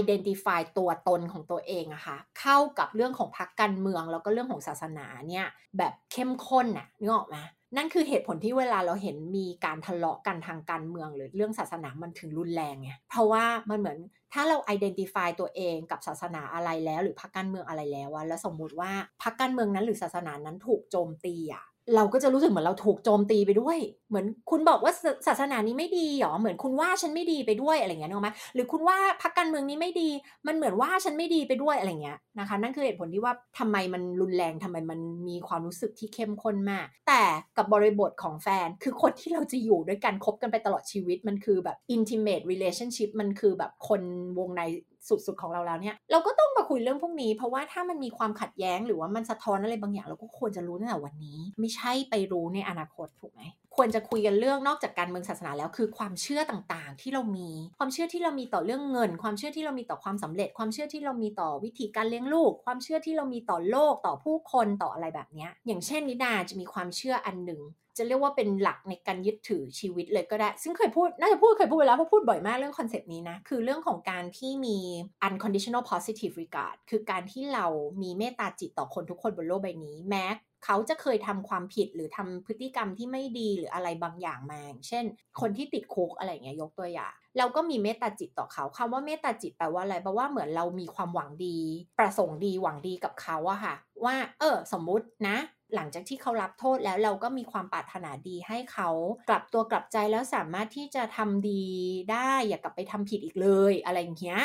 [0.00, 5.46] identify ตัวตนของตัวเองอะค่ะ เข้ากับเรื่องของพรรคการเมือง แล้วก็เรื่องของศาสนาเนี่ย
[5.78, 7.36] แบบเข้มข้นน่ะนึกออกไหม
[7.76, 13.98] นั่นคือเหตุผลที่เวลาเราเห็นมีการทะเลาะกันทางการเมือง หรือเรื่องศาสนามันถึงรุนแรงไงเพราะว่ามันเหมือน
[14.32, 18.92] ถ้าเรา identify ตัวเองกับศาสนาอะไรแล้ว หรือพรรคการเมืองอะไรแล้ววแล้วสมมุติว่า
[19.22, 21.64] พรรคการเมืองนั้นหรือศาสนานั้นถูกโจมตีอะ
[21.96, 23.78] เราก็จะรู้สึกเหมือนเราถูกโจมตีไปด้วย
[24.08, 24.92] เหมือนคุณบอกว่า
[25.26, 30.08] ศาสนานี้ไม่ดีหรอ เหมือนคุณว่าฉันไม่ดีไปด้วยอะไรเงี้ยนึกไหมหรือคุณว่าพรรคการเมืองนี้ไม่ดี
[30.46, 37.22] มันเหมือนว่าฉันไม่ดีไปด้วยอะไรเงี้ยนะคะ นั่นคือเหตุผลที่ว่าทำไมมันรุนแรงทำไมมันมีความรู้สึกที่เข้มข้นมาก แต่
[37.56, 44.02] กับบริบทของแฟนคือคนที่เราจะอยู่ด้วยกันคบกันไปตลอดชีวิตมันคือแบบ intimate relationship มันคือแบบคน
[44.38, 44.62] วงใน
[45.08, 53.42] สุดๆของเราแล้วเนี่ยเราก็ต้องมาคุยเรื่องพวกนี้ เพราะว่าถ้ามันมีความขัดแย้งหรือว่ามันสะท้อนอะไรบางอย่างเราก็ควรจะรู้ตั้งแต่วันนี้ ไม่ใช่ไปรู้ในอนาคตถูกไหม
[53.76, 67.60] ควรจะคุยกันเรื่องนอกจากการเมืองศาสนาแล้วคือความเชื่อต่างๆ ที่เรามี ความเชื่อที่เรามีต่อเรื่องเงิน ความเชื่อที่เรามีต่อความสำเร็จ ความเชื่อที่เรามีต่อวิธีการเลี้ยงลูก ความเชื่อที่เรามีต่อโลกต่อผู้คนต่ออะไรแบบนี้อย่างเช่นนิดาจะมีความเชื่ออันหนึ่ง
[67.96, 74.78] จะเรียกว่าเป็นหลักในการยึดถือชีวิตเลยก็ได้ ซึ่งเคยพูด น่าจะพูดเคยพูดไปแล้วเพราะพูดบ่อยมากเรื่องคอนเซปต์นี้นะ คือเรื่องของการที่มี
[75.26, 77.66] unconditional positive regard คือการที่เรา
[78.02, 80.26] มีเมตตาจิตต่อคนทุกคนบนโลกใบนี้แม้
[80.64, 85.04] เขาจะเคยทำความผิดหรือทำพฤติกรรมที่ไม่ดีหรืออะไรบางอย่างมา เช่น
[85.40, 91.58] คนที่ติดคุกอะไรเงี้ยยกตัวอย่างเราก็มีเมตตาจิตต่อเขาคำว่าเมตตาจิตแปลว่าอะไรแปลว่าเหมือนเรามีความหวังดี
[91.98, 93.74] ประสงค์ดีหวังดีกับเขาอะค่ะ
[94.04, 95.36] ว่า เออ สมมุตินะ
[95.74, 98.90] หลังจากที่เขารับโทษแล้วเราก็มีความปรารถนาดีให้เขา
[99.28, 101.64] กลับตัวกลับใจแล้วสามารถที่จะทำดี
[102.12, 104.42] ได้อย่ากลับไปทำผิดอีกเลยอะไรอย่างเงี้ย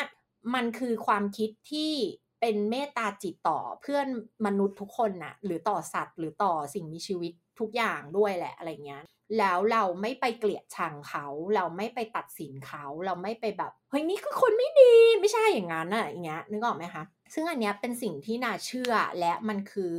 [0.54, 1.92] มันคือความคิดที่
[2.40, 4.06] เป็นเมตตาจิตต่อเพื่อน
[4.46, 9.02] มนุษย์ทุกคนน่ะหรือต่อสัตว์ หรือต่อสิ่งมีชีวิตทุกอย่างด้วยแหละอะไรเงี้ย
[9.38, 17.04] แล้วเราไม่ไปเกลียดชังเขา เราไม่ไปตัดสินเขา เราไม่ไปแบบเฮ้ยนี่คือคนไม่ดีไม่ใช่อย่างนั้นอะอย่างเงี้ยนึกออกไหมคะ
[17.34, 19.96] ซึ่งอันเนี้ยเป็นสิ่งที่น่าเชื่อและมันคือ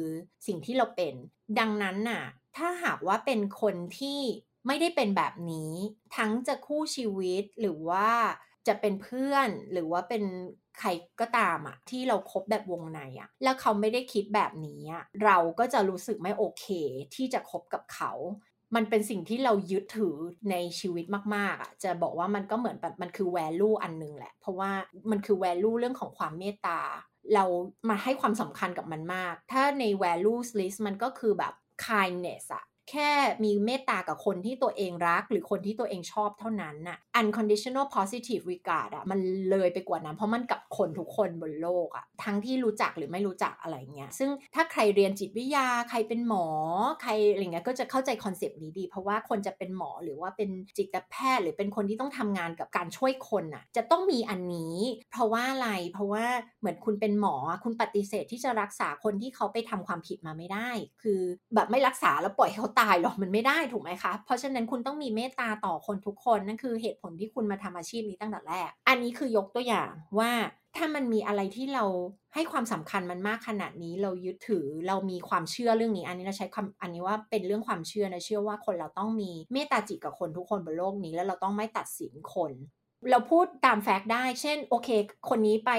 [0.48, 1.14] สิ่งที่เราเป็น
[1.60, 2.24] ดังนั้นน่ะ
[2.58, 4.20] ถ้าหากว่าเป็นคนที่
[4.68, 5.74] ไม่ได้เป็นแบบนี้
[6.16, 8.10] ทั้งจะคู่ชีวิตหรือว่า
[8.68, 10.24] จะเป็นเพื่อนหรือว่าเป็น
[10.80, 16.66] ใครก็ตามอะที่เราครบแบบวงในอะแล้วเขาไม่ได้คิดแบบนี้อะเราก็จะรู้สึกไม่โอเค
[17.16, 18.12] ที่จะคบกับเขา
[18.76, 20.16] มันเป็นสิ่งที่เรายึดถือ
[20.52, 21.06] ในชีวิต
[21.36, 24.72] มากๆอะจะบอกว่ามันก็เหมือนแบบมันคือ value อันนึงแหละ เพราะว่า
[25.12, 26.80] มันคือ value เรื่องของความเมตตา
[27.36, 27.46] เรา
[27.90, 31.54] มาให้ความสำคัญกับมันมาก ถ้าใน values list มันก็คือแบบ
[31.88, 33.12] kindness อะ แค่
[33.44, 39.20] มีเมตตากับคนที่ตัวเองรัก หรือคนที่ตัวเองชอบเท่านั้นน่ะ unconditional positive regard อะมัน
[39.52, 46.48] เลยไปกว่านั้นเพราะมันกับคนทุกคนบนโลกอะทั้งที่รู้จักหรือไม่รู้จักอะไรเงี้ยซึ่งถ้าใครเรียนจิตวิทยาใครเป็นหมอ
[47.02, 54.78] ใครอะไรเงี้ยก็จะเข้าใจคอนเซปต์นี้ดี เพราะว่าคนจะเป็นหมอหรือว่าเป็นจิตแพทย์ หรือเป็นคนที่ต้องทำงานกับการช่วยคนน่ะจะต้องมีอันนี้
[55.12, 56.26] เพราะว่าอะไรเพราะว่า
[56.60, 60.70] เหมือนคุณเป็นหมอคุณปฏิเสธที่จะรักษาคนที่เขาไปทำความผิดมาไม่ได้
[61.02, 61.20] คือ
[61.56, 70.32] แบบไม่รักษาแล้วปล่อยเขาตายหรอกมันไม่ได้ถูกไหมคะ เพราะฉะนั้นคุณต้องมีเมตตาต่อคนทุกคนนั่นคือเหตุผลที่คุณมาทำอาชีพนี้ตั้งแต่แรก อันนี้คือยกตัวอย่างว่า
[70.78, 71.86] ถ้ามันมีอะไรที่เรา
[72.34, 82.52] ให้ความสำคัญมันมากขนาดนี้เรายึดถือเรามีความเชื่อเรื่องนี้ อันนี้เราใช้คำอันนี้ว่าเป็นเรื่องความเชื่อนะเชื่อว่าคนเราต้องมีเมตตาจิตกับคนทุกคนบนโลกนี้ แล้วเราต้องไม่ตัดสินคน
[83.10, 84.90] เราพูดตามแฟกต์ได้ เช่น โอเค
[85.30, 85.72] คนนี้ไป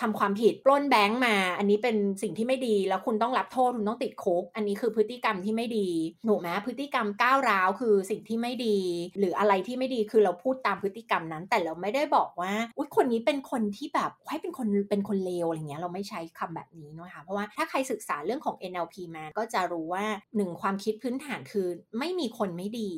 [0.00, 5.88] ทำความผิดปล้นแบงก์มา อันนี้เป็นสิ่งที่ไม่ดี แล้วคุณต้องรับโทษ คุณต้องติดคุก อันนี้คือพฤติกรรมที่ไม่ดี
[6.28, 8.78] ถูกไหมพฤติกรรมก้าวร้าวคือสิ่งที่ไม่ดี
[9.18, 20.04] หรืออะไรที่ไม่ดี คือเราพูดตามพฤติกรรมนั้น แต่เราไม่ได้บอกว่า อุ้ยคนนี้เป็นคนที่แบบ ให้เป็นคน เป็นคนเลว อะไรเงี้ย เราไม่ใช้คำแบบนี้นะคะ เพราะว่าถ้าใครศึกษาเรื่องของ NLP มา ก็จะรู้ว่า
[20.36, 21.66] หนึ่งความคิดพื้นฐานคือ
[21.98, 22.90] ไม่มีคนไม่ดี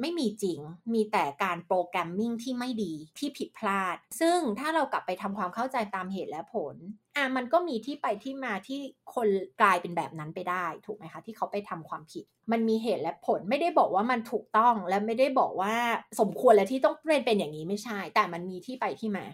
[0.00, 0.60] ไม่มีจริง
[0.94, 6.76] มีแต่การโปรแกรมมิ่งที่ไม่ดีที่ผิดพลาด ซึ่งถ้าเรากลับไปทำความเข้าใจตามเหตุและผล
[7.16, 8.78] อะมันก็มีที่ไปที่มาที่
[9.14, 9.28] คน
[9.60, 15.74] กลายเป็นแบบนั้นไปได้ ถูกไหมคะ ที่เขาไปทำความผิด มันมีเหตุและผลไม่ได้บอกว่ามันถูกต้องและไม่ได้บอกว่า
[16.20, 19.26] สมควรและที่ต้องเป็นเป็นอย่างนี้ไม่ใช่ แต่มันมีที่ไปที่มา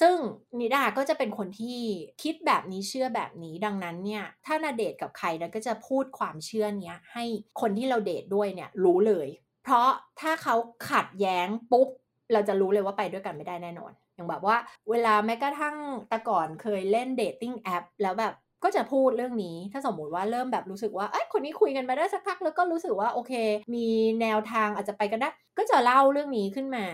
[0.00, 0.16] ซึ่ง
[0.60, 1.78] นิดาก็จะเป็นคนที่
[2.22, 7.24] คิดแบบนี้เชื่อแบบนี้ดังนั้นเนี่ยถ้านาเดทกับใครนะก็จะพูดความเชื่อเนี้ยให้
[7.60, 9.28] คนที่เราเดทด้วยเนี่ยรู้เลย
[9.64, 9.88] เพราะ
[10.20, 10.54] ถ้าเขา
[10.90, 11.88] ขัดแย้งปุ๊บ
[12.32, 14.56] เราจะรู้เลยว่าไปด้วยกันไม่ได้แน่นอน อย่างแบบว่า
[14.90, 15.76] เวลาแม้กระทั่ง
[16.08, 18.34] แต่ก่อนเคยเล่นเดทติ้งแอปแล้วแบบ
[18.64, 23.32] ก็จะพูดเรื่องนี้ ถ้าสมมุติว่าเริ่มแบบรู้สึกว่าเอ้ยคนนี้คุยกันมาได้สักพักแล้วก็รู้สึกว่าโอเค
[23.74, 23.86] มี
[24.20, 26.86] แนวทางอาจจะไปกันได้ ก็จะเล่าเรื่องนี้ขึ้นมา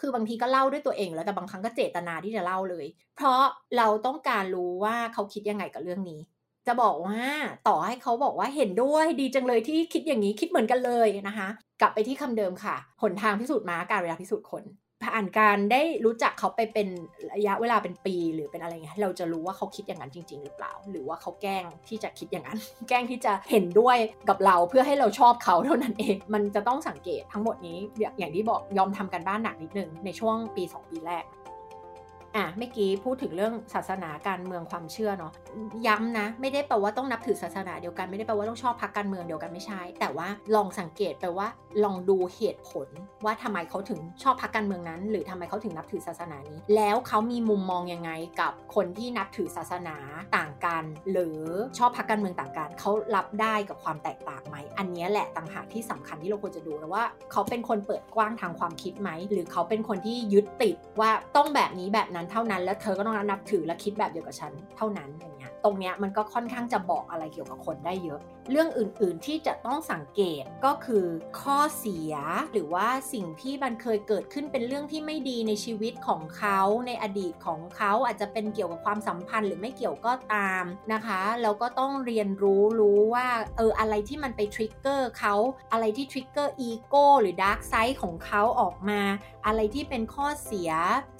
[0.00, 3.42] คือบางทีก็เล่าด้วยตัวเองแล้วแต่บางครั้งก็เจตนาที่จะเล่าเลย เพราะ
[3.76, 6.20] เราต้องการรู้ว่าเขาคิดยังไงกับเรื่องนี้
[6.70, 7.22] จะบอกว่า
[7.68, 11.48] ต่อให้เขาบอกว่าเห็นด้วยดีจังเลยที่คิดอย่างนี้คิดเหมือนกันเลยนะคะ
[11.80, 14.64] กลับไปที่คำเดิมค่ะ หนทางพิสูจน์ม้าการเวลาพิสูจน์คน
[15.04, 16.88] ผ่านการได้รู้จักเขาไปเป็น
[17.34, 22.58] ระยะเวลาเป็นปีหรือเป็นอะไรเงี้ยเราจะรู้ว่าเขาคิดอย่างนั้นจริง ๆ หรือเปล่า หรือว่าเขาแกล้งที่จะคิดอย่างนั้น
[22.88, 23.96] แกล้งที่จะเห็นด้วย
[24.28, 27.78] กับเราเพื่อให้เราชอบเขาเท่านั้นเอง มันจะต้องสังเกตทั้งหมดนี้
[28.18, 31.24] อย่างที่บอกยอมทำกันบ้านหนักนิดนึงในช่วงปี 2 ปีแรก
[32.36, 35.32] อะเมื่อกี้พูดถึงเรื่องศาสนาการเมืองความเชื่อเนาะ
[35.86, 41.48] ย้ำนะ ไม่ได้แปลว่าต้องนับถือศาสนาเดียวกันไม่ได้แปลว่าต้องชอบพรรคการเมืองเดียวกันไม่ใช่ แต่ว่าลองสังเกตไปว่า
[41.84, 42.88] ลองดูเหตุผล
[43.24, 48.10] ว่าทำไมเขาถึงชอบพรรคการเมืองนั้น หรือทำไมเขาถึงนับถือศาสนานี้ แล้วเขามีมุมมองยังไง
[48.40, 49.96] กับคนที่นับถือศาสนา
[50.36, 51.38] ต่างกัน หรือ
[51.78, 71.06] ชอบพรรคการเมืองต่างกันเขารับได้กับความแตกต่างไหมอันนี้แหละต่างหากที่สำคัญที่เราควรจะดูนะว่า เขาเป็นคนเปิดกว้างทางความคิดไหมหรือเขาเป็นคนที่ยึดติดว่าต้องแบบนี้แบบนั้นเท่านั้น แล้วเธอก็ต้องนับถือและคิดแบบเดียวกับฉันเท่านั้นอย่างเงี้ยตรงเนี้ยมันก็ค่อนข้างจะบอกอะไรเกี่ยวกับคนได้เยอะ เรื่องอื่นๆที่จะต้องสังเกตก็คือ
[71.40, 72.14] ข้อเสีย
[72.52, 85.34] หรือว่าสิ่งที่มันเคยเกิดขึ้นเป็นเรื่องที่ไม่ดีในชีวิตของเขาในอดีตของเขาอาจจะเป็นเกี่ยวกับความสัมพันธ์หรือไม่เกี่ยวก็ตามนะคะแล้วก็ต้องเรียนรู้รู้ว่าเอออะไรที่มันไป trigger เขา
[85.72, 89.00] อะไรที่ trigger อีโก้หรือ dark side ของเขาออกมา
[89.46, 90.70] อะไรที่เป็นข้อเสีย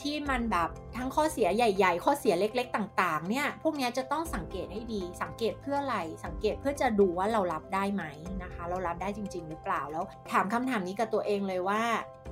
[0.02, 8.04] ที่มันแบบทั้งข้อเสียใหญ่ ๆ ข้อเสียเล็ก ๆ ต่าง ๆ เนี่ย พวกนี้จะต้องสังเกตให้ดี สังเกตเพื่ออะไร สังเกตเพื่อจะดูว่าเรารับได้ไหม
[8.42, 11.82] นะคะ เรารับได้จริง ๆ หรือเปล่า แล้วถามคำถามนี้กับตัวเองเลยว่า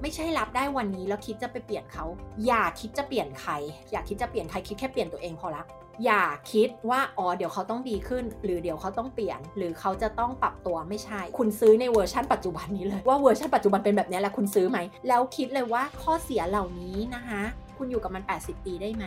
[0.03, 2.05] ไม่ใช่รับได้วันนี้แล้วคิดจะไปเปลี่ยนเขา
[2.47, 3.53] อย่าคิดจะเปลี่ยนใคร
[3.91, 5.63] อย่าคิดจะเปลี่ยนใคร คิดแค่เปลี่ยนตัวเองพอละ
[6.05, 6.23] อย่า
[6.53, 14.79] คิดว่าอ๋อเดี๋ยวเขาต้องดีขึ้น หรือเดี๋ยวเขาต้องเปลี่ยน หรือเขาจะต้องปรับตัวไม่ใช่ คุณซื้อในเวอร์ชันปัจจุบันนี้เลยว่าเวอร์ชันปัจจุบันเป็นแบบนี้แล้วคุณซื้อไหม
[15.09, 17.43] แล้วคิดเลยว่าข้อเสียเหล่านี้นะคะ
[17.79, 19.05] คุณอยู่กับมัน 80 ปีได้ไหม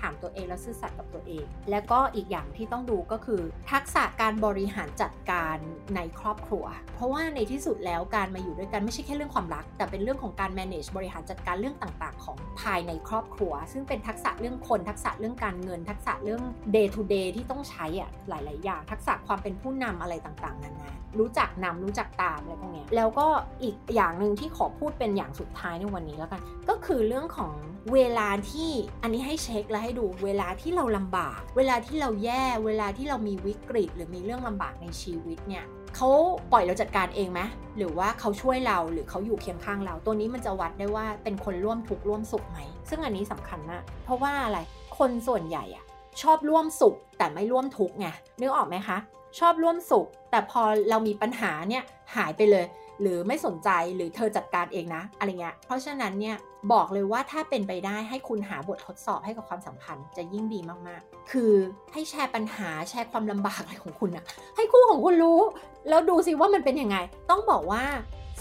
[0.00, 3.40] ถามตัวเองแล้วซื่อสัตย์กับตัวเอง แล้วก็อีกอย่างที่ต้องดูก็คือ
[3.72, 5.56] ทักษะการบริหารจัดการ
[5.96, 6.64] ในครอบครัว
[6.96, 16.42] เพราะว่าในที่สุดแล้วการมาอยู่ด้วยกันไม่ใช่แค่เรื่องความรัก แต่เป็นเรื่องของการ manage บริหารจัดการเรื่องต่างๆ ของภายในครอบครัว ซึ่งเป็นทักษะเรื่องคนทักษะเรื่องการเงิน ทักษะเรื่อง
[16.74, 23.26] day to day ที่ต้องใช้อะหลาย ๆ อย่าง ทักษะความเป็นผู้นำอะไรต่างๆนานารู้จักนำรู้จักตามอะไรพวกนี้แล้วก็
[23.62, 27.52] อีกอย่างหนึ่งที่ขอพูดเป็นอย่างสุดท้ายในวันนี้แล้วกัน ก็คือเรื่องของ
[27.92, 28.70] เวลลาที่
[29.02, 35.64] อันนี้ให้เช็คและให้ดูเวลาที่เราลำบาก เวลาที่เราแย่เวลาที่เรามีวิกฤต หรือมีเรื่องลำบากในชีวิตเนี่ย
[35.96, 36.08] เขา
[36.52, 37.40] ปล่อยเราจัดการเองไหม
[37.76, 42.58] หรือว่าเขาช่วยเราหรือเขาอยู่เคียงข้างเรา ตัวนี้มันจะวัดได้ว่าเป็นคนร่วมทุกข์ร่วมสุขไหม
[42.88, 44.58] ซึ่งอันนี้สำคัญมากเพราะว่าอะไร
[44.98, 45.84] คนส่วนใหญ่อะ
[46.22, 48.08] ชอบร่วมสุขแต่ไม่ร่วมทุกข์ไง
[48.40, 48.98] นึกออกไหมคะ
[49.38, 51.84] ชอบร่วมสุข แต่พอเรามีปัญหาเนี่ย
[52.16, 52.64] หายไปเลย
[53.02, 56.36] หรือไม่สนใจหรือเธอจัดการเองนะอะไรเงี้ยเพราะฉะนั้นเนี่ย
[56.72, 61.52] บอกเลยว่าถ้าเป็นไปได้ให้คุณหาบททดสอบให้กับความสัมพันธ์จะยิ่งดีมากๆ คือ
[61.92, 64.24] ให้แชร์ปัญหาแชร์ความลำบากอะไรของคุณอะ
[64.56, 65.40] ให้คู่ของคุณรู้
[65.88, 66.96] แล้วดูสิว่ามันเป็นยังไง
[67.30, 67.84] ต้องบอกว่า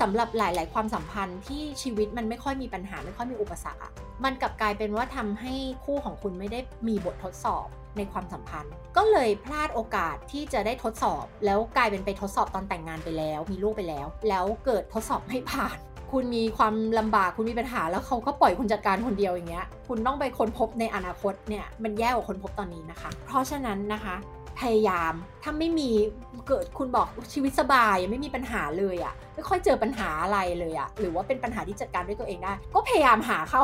[0.02, 3.92] สำหรับหลาย ๆ ความสัมพันธ์ที่ชีวิตมันไม่ค่อยมีปัญหาไม่ค่อยมีอุปสรรคอะ
[4.24, 5.54] มันกลับกลายเป็นว่าทำให้
[5.86, 15.78] คู่ของคุณไม่ได้มีบททดสอบ ในความสัมพันธ์ ก็เลยพลาดโอกาสที่จะได้ทดสอบ แล้วกลายเป็นไปทดสอบตอนแต่งงานไปแล้ว มีลูกไปแล้ว แล้วเกิดทดสอบไม่ผ่าน
[16.12, 24.16] คุณมีความลำบากคุณมีปัญหาแล้วเขาก็ปล่อยคุณจัดการคนเดียวอย่างเงี้ย คุณต้องไปค้นพบในอนาคตเนี่ยมันแย่กว่าค้นพบตอนนี้นะคะ เพราะฉะนั้นนะคะ
[24.60, 25.14] พยายาม
[25.44, 25.90] ถ้าไม่มี
[26.48, 33.62] เกิดคุณบอกชีวิตสบายไม่มีปัญหาเลยอะ่ะไม่ค่อยเจอปัญหาอะไรเลยอะ่ะหรือว่าเป็นปัญหาที่จัดการด้วยตัวเองได้ ก็พยายามหาเขา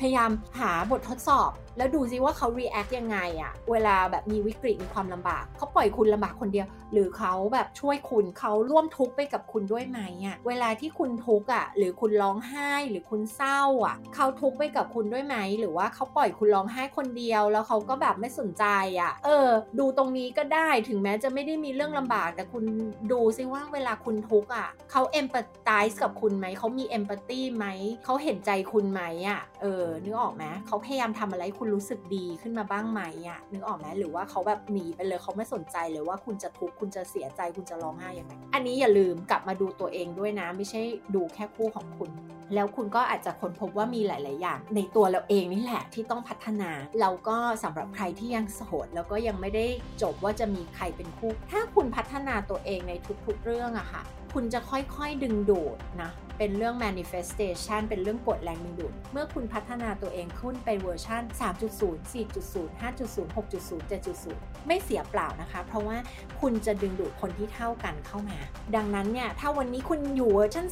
[0.00, 18.64] พยายามหาบททดสอบ แล้วดูซิว่าเขา react ยังไงอะ่ะเวลาแบบมีวิกฤตมีความลำบากเขาปล่อยคุณลำบากคนเดียว หรือเขาแบบช่วยคุณเขาร่วมทุกข์ไปกับคุณด้วยไหมอะ่ะเวลาที่คุณทุกข์อะหรือคุณร้องไห้หรือคุณเศร้าอะเขาทุกข์ไปกับคุณด้วยไหมหรือว่าเขาปล่อยคุณร้องไห้คนเดียว แล้วเขาก็แบบไม่สนใจ
[19.00, 19.48] อะเออ
[19.78, 22.64] ดูตรงนี้ก็ได้ถึงแม้จะไม่ได้มีเรื่องลำบาก แต่คุณ
[23.12, 27.66] ดูซิว่าเวลาคุณทุกข์อะเขาเอมพัตไตส์กับคุณไหมเขามีเอมพัตตี้ไหม
[28.04, 40.80] เขาเห็นใจคุณไหมอะเออนึกออกไหมเขาพยายามทำอะไรคุณรู้สึกดีขึ้นมาบ้างไหมอะนึกออกไหมหรือว่าเขาแบบหนีไปเลยเขาไม่สนใจเลยว่าคุณจะทุกข์คุณจะเสียใจคุณจะร้องไห้ยังไงอันนี้อย่าลืมกลับมาดูตัวเองด้วยนะ ไม่ใช่
[41.14, 42.10] ดูแค่คู่ของคุณ
[42.54, 49.66] แล้วคุณก็อาจจะค้นพบว่ามีหลาย ๆ อย่าง ในตัวเราเองนี่แหละที่ต้องพัฒนา เราก็สำหรับใครที่ยังโสดแล้วก็ยังไม่ได้
[50.02, 52.92] จบว่าจะมีใครเป็นคู่ ถ้าคุณพัฒนาตัวเองใน
[53.26, 54.02] ทุก ๆ เรื่องอะค่ะ
[54.34, 61.22] คุณจะค่อยๆดึงดูดนะ เป็นเรื่อง manifestation เป็นเรื่องกฎแรงดึงดูด เมื่อคุณพัฒนาตัวเองขึ้นไปเวอร์ชัน
[61.70, 65.96] 3.0 4.0 5.0 6.0 7.0 ไม่เสียเปล่านะคะ เพราะว่า
[66.40, 68.38] คุณจะดึงดูดคนที่เท่ากันเข้ามา
[68.76, 70.66] ดังนั้นเนี่ย ถ้าวันนี้คุณอยู่เวอร์ชัน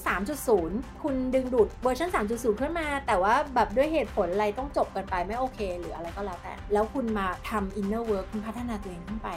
[0.49, 9.31] 3.0 คุณดึงดูดเวอร์ชัน3.0 ขึ้นมา แต่ว่าแบบด้วยเหตุผลอะไรต้องจบกันไปไม่โอเค หรืออะไรก็แล้วแต่ แล้วคุณมาทำ inner work คุณพัฒนาตัวเองขึ้นไป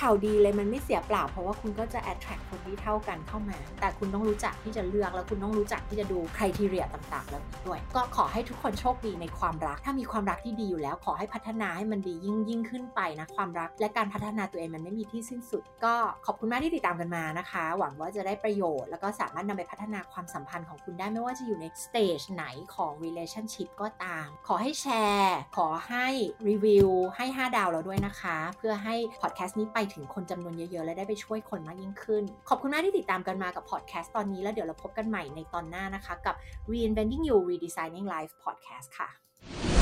[0.00, 15.94] ข่าวดีเลยมันไม่เสียเปล่า เพราะว่าคุณก็จะ attract คนที่เท่ากันเข้ามา แต่คุณต้องรู้จักที่จะเลือกแล้วคุณต้องรู้จักที่จะดูคุณทีเรียต่างๆ แล้วด้วย ก็ขอให้ทุกคนโชคดีในความรัก ถ้ามีความรักที่ดีอยู่แล้ว ขอให้พัฒนาให้มันดียิ่งยิ่งขึ้นไปนะความรัก และการพัฒนาตัวเองมันไม่มีที่สิ้นสุด ก็
[16.26, 26.06] ขอบคุณมากที่ติดตามกันมานะคะ หวังว่าจะได้ประโยชน์ แล้วก็สามารถนำไปพัฒนาความสัมพันธ์ของคุณได้ไม่ว่าจะอยู่ในสเตจไหนของ relationship ก็ตาม ขอให้แชร์ ขอให้
[26.48, 36.34] รีวิวให้ 5 ดาวเราด้วยนะคะ เพื่อให้พอดแคสต์นี้ไปถึงคนจำนวนเยอะๆ และได้ไปช่วยคนมากยิ่งขึ้น ขอบคุณมากที่ติดตามกันมากับพอดแคสต์ตอนนี้แล้วเดี๋ยวเราพบกันใหม่ในตอนหน้านะคะ กับ
[36.70, 39.81] Reinventing You Redesigning Life Podcast ค่ะ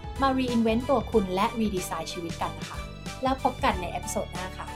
[0.21, 2.79] มา reinvent ตัวคุณและ redesign ชีวิตกันนะคะ
[3.23, 4.67] แล้วพบกันในเอพิโซดหน้าค่ะ